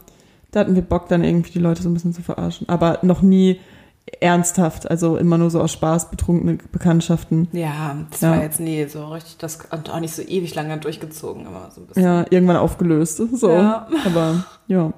Da 0.49 0.59
hatten 0.59 0.73
wir 0.73 0.81
Bock, 0.81 1.09
dann 1.09 1.23
irgendwie 1.23 1.51
die 1.51 1.59
Leute 1.59 1.83
so 1.83 1.89
ein 1.89 1.93
bisschen 1.93 2.13
zu 2.13 2.23
verarschen. 2.23 2.67
Aber 2.67 2.97
noch 3.03 3.21
nie 3.21 3.59
ernsthaft. 4.19 4.89
Also 4.89 5.17
immer 5.17 5.37
nur 5.37 5.51
so 5.51 5.61
aus 5.61 5.71
Spaß 5.73 6.09
betrunkene 6.09 6.57
Bekanntschaften. 6.71 7.49
Ja, 7.51 7.97
das 8.09 8.21
Ja. 8.21 8.31
war 8.31 8.41
jetzt 8.41 8.59
nie 8.59 8.83
so 8.87 9.05
richtig, 9.09 9.37
das 9.37 9.59
und 9.69 9.91
auch 9.91 9.99
nicht 9.99 10.15
so 10.15 10.23
ewig 10.23 10.55
lange 10.55 10.77
durchgezogen, 10.79 11.45
aber 11.45 11.69
so 11.73 11.81
ein 11.81 11.87
bisschen. 11.87 12.03
Ja, 12.03 12.25
irgendwann 12.31 12.57
aufgelöst. 12.57 13.21
So. 13.33 13.51
Ja. 13.51 13.87
Aber 14.05 14.43
ja. 14.67 14.91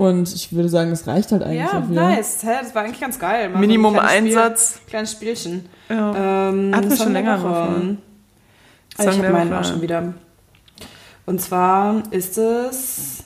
Und 0.00 0.34
ich 0.34 0.50
würde 0.54 0.70
sagen, 0.70 0.88
das 0.88 1.06
reicht 1.06 1.30
halt 1.30 1.42
eigentlich 1.42 1.60
Ja, 1.70 1.78
auch 1.78 1.90
wieder. 1.90 2.08
nice. 2.08 2.42
Hä, 2.42 2.52
das 2.62 2.74
war 2.74 2.84
eigentlich 2.84 3.00
ganz 3.02 3.18
geil. 3.18 3.48
Mal 3.48 3.52
so 3.52 3.56
ein 3.56 3.60
Minimum 3.60 3.92
kleines 3.92 4.10
Spiel- 4.12 4.38
Einsatz. 4.38 4.80
Kleines 4.86 5.12
Spielchen. 5.12 5.66
Ja. 5.90 6.48
Ähm, 6.48 6.74
Hatten 6.74 6.88
wir 6.88 6.96
schon 6.96 7.12
länger 7.12 7.36
drauf? 7.36 7.68
Also 7.68 9.10
ich 9.10 9.16
Song 9.16 9.18
habe 9.26 9.32
meinen 9.34 9.52
auch 9.52 9.64
schon 9.64 9.82
wieder. 9.82 10.14
Und 11.26 11.42
zwar 11.42 12.02
ist 12.12 12.38
es 12.38 13.24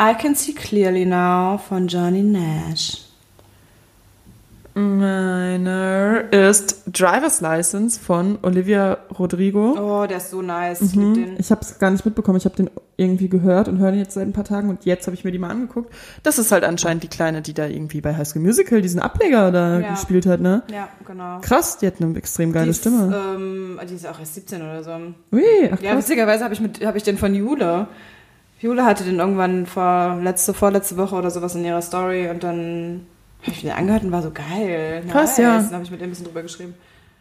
I 0.00 0.14
Can 0.18 0.34
See 0.34 0.52
Clearly 0.54 1.04
Now 1.04 1.58
von 1.58 1.86
Johnny 1.86 2.22
Nash. 2.22 3.02
Meiner 4.74 6.24
ist 6.32 6.82
Driver's 6.86 7.40
License 7.40 7.98
von 8.00 8.38
Olivia 8.42 8.98
Rodrigo. 9.18 9.76
Oh, 9.78 10.06
der 10.06 10.16
ist 10.18 10.30
so 10.30 10.42
nice. 10.42 10.80
Ich 10.82 10.94
Mhm. 10.96 11.14
den. 11.14 11.36
Ich 11.38 11.50
habe 11.50 11.60
es 11.60 11.78
gar 11.78 11.90
nicht 11.90 12.04
mitbekommen. 12.04 12.38
Ich 12.38 12.44
habe 12.44 12.56
den 12.56 12.70
irgendwie 12.96 13.28
gehört 13.28 13.68
und 13.68 13.78
höre 13.78 13.90
den 13.92 14.00
jetzt 14.00 14.14
seit 14.14 14.26
ein 14.26 14.32
paar 14.32 14.44
Tagen 14.44 14.68
und 14.70 14.84
jetzt 14.84 15.06
habe 15.06 15.14
ich 15.14 15.24
mir 15.24 15.30
die 15.32 15.38
mal 15.38 15.50
angeguckt. 15.50 15.92
Das 16.22 16.38
ist 16.38 16.52
halt 16.52 16.64
anscheinend 16.64 17.02
die 17.02 17.08
Kleine, 17.08 17.42
die 17.42 17.54
da 17.54 17.66
irgendwie 17.66 18.00
bei 18.00 18.16
High 18.16 18.26
School 18.26 18.42
Musical 18.42 18.82
diesen 18.82 19.00
Ableger 19.00 19.50
da 19.52 19.80
Ja. 19.80 19.90
gespielt 19.92 20.26
hat, 20.26 20.40
ne? 20.40 20.62
Ja, 20.72 20.88
genau. 21.06 21.38
Krass, 21.40 21.78
die 21.78 21.86
hat 21.86 21.94
eine 22.00 22.16
extrem 22.16 22.52
geile 22.52 22.64
die 22.66 22.70
ist, 22.70 22.80
Stimme. 22.80 23.14
Ähm, 23.36 23.80
die 23.88 23.94
ist 23.94 24.06
auch 24.06 24.18
erst 24.18 24.34
17 24.34 24.60
oder 24.62 24.82
so. 24.82 24.90
Ui, 25.32 25.42
ach 25.72 25.80
Ja, 25.80 25.92
krass. 25.92 26.04
witzigerweise 26.04 26.44
habe 26.44 26.54
ich, 26.54 26.60
mit- 26.60 26.84
hab 26.84 26.96
ich 26.96 27.02
den 27.02 27.18
von 27.18 27.34
Jule. 27.34 27.86
Jule 28.60 28.84
hatte 28.84 29.04
den 29.04 29.18
irgendwann 29.18 29.66
vor 29.66 30.18
letzte, 30.22 30.54
vorletzte 30.54 30.96
Woche 30.96 31.16
oder 31.16 31.30
sowas 31.30 31.54
in 31.54 31.64
ihrer 31.64 31.82
Story 31.82 32.28
und 32.30 32.42
dann 32.44 33.06
habe 33.44 33.52
ich 33.56 33.64
mir 33.64 33.74
angehört 33.76 34.02
und 34.04 34.12
war 34.12 34.22
so 34.22 34.30
geil. 34.30 35.04
Krass, 35.10 35.30
nice. 35.30 35.38
ja. 35.38 35.56
Dann 35.62 35.72
habe 35.72 35.84
ich 35.84 35.90
mit 35.90 36.00
ihr 36.00 36.06
ein 36.06 36.10
bisschen 36.10 36.26
drüber 36.26 36.42
geschrieben. 36.42 36.74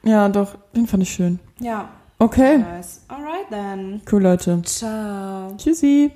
Ja, 0.04 0.28
doch, 0.30 0.56
den 0.76 0.88
fand 0.88 1.04
ich 1.04 1.10
schön. 1.12 1.40
Ja, 1.60 1.90
Okay, 2.20 2.60
nice. 2.60 3.02
Alright 3.10 3.50
then. 3.50 4.02
cool 4.10 4.22
Leute. 4.22 4.62
Ciao. 4.64 5.56
Tschüssi. 5.58 6.12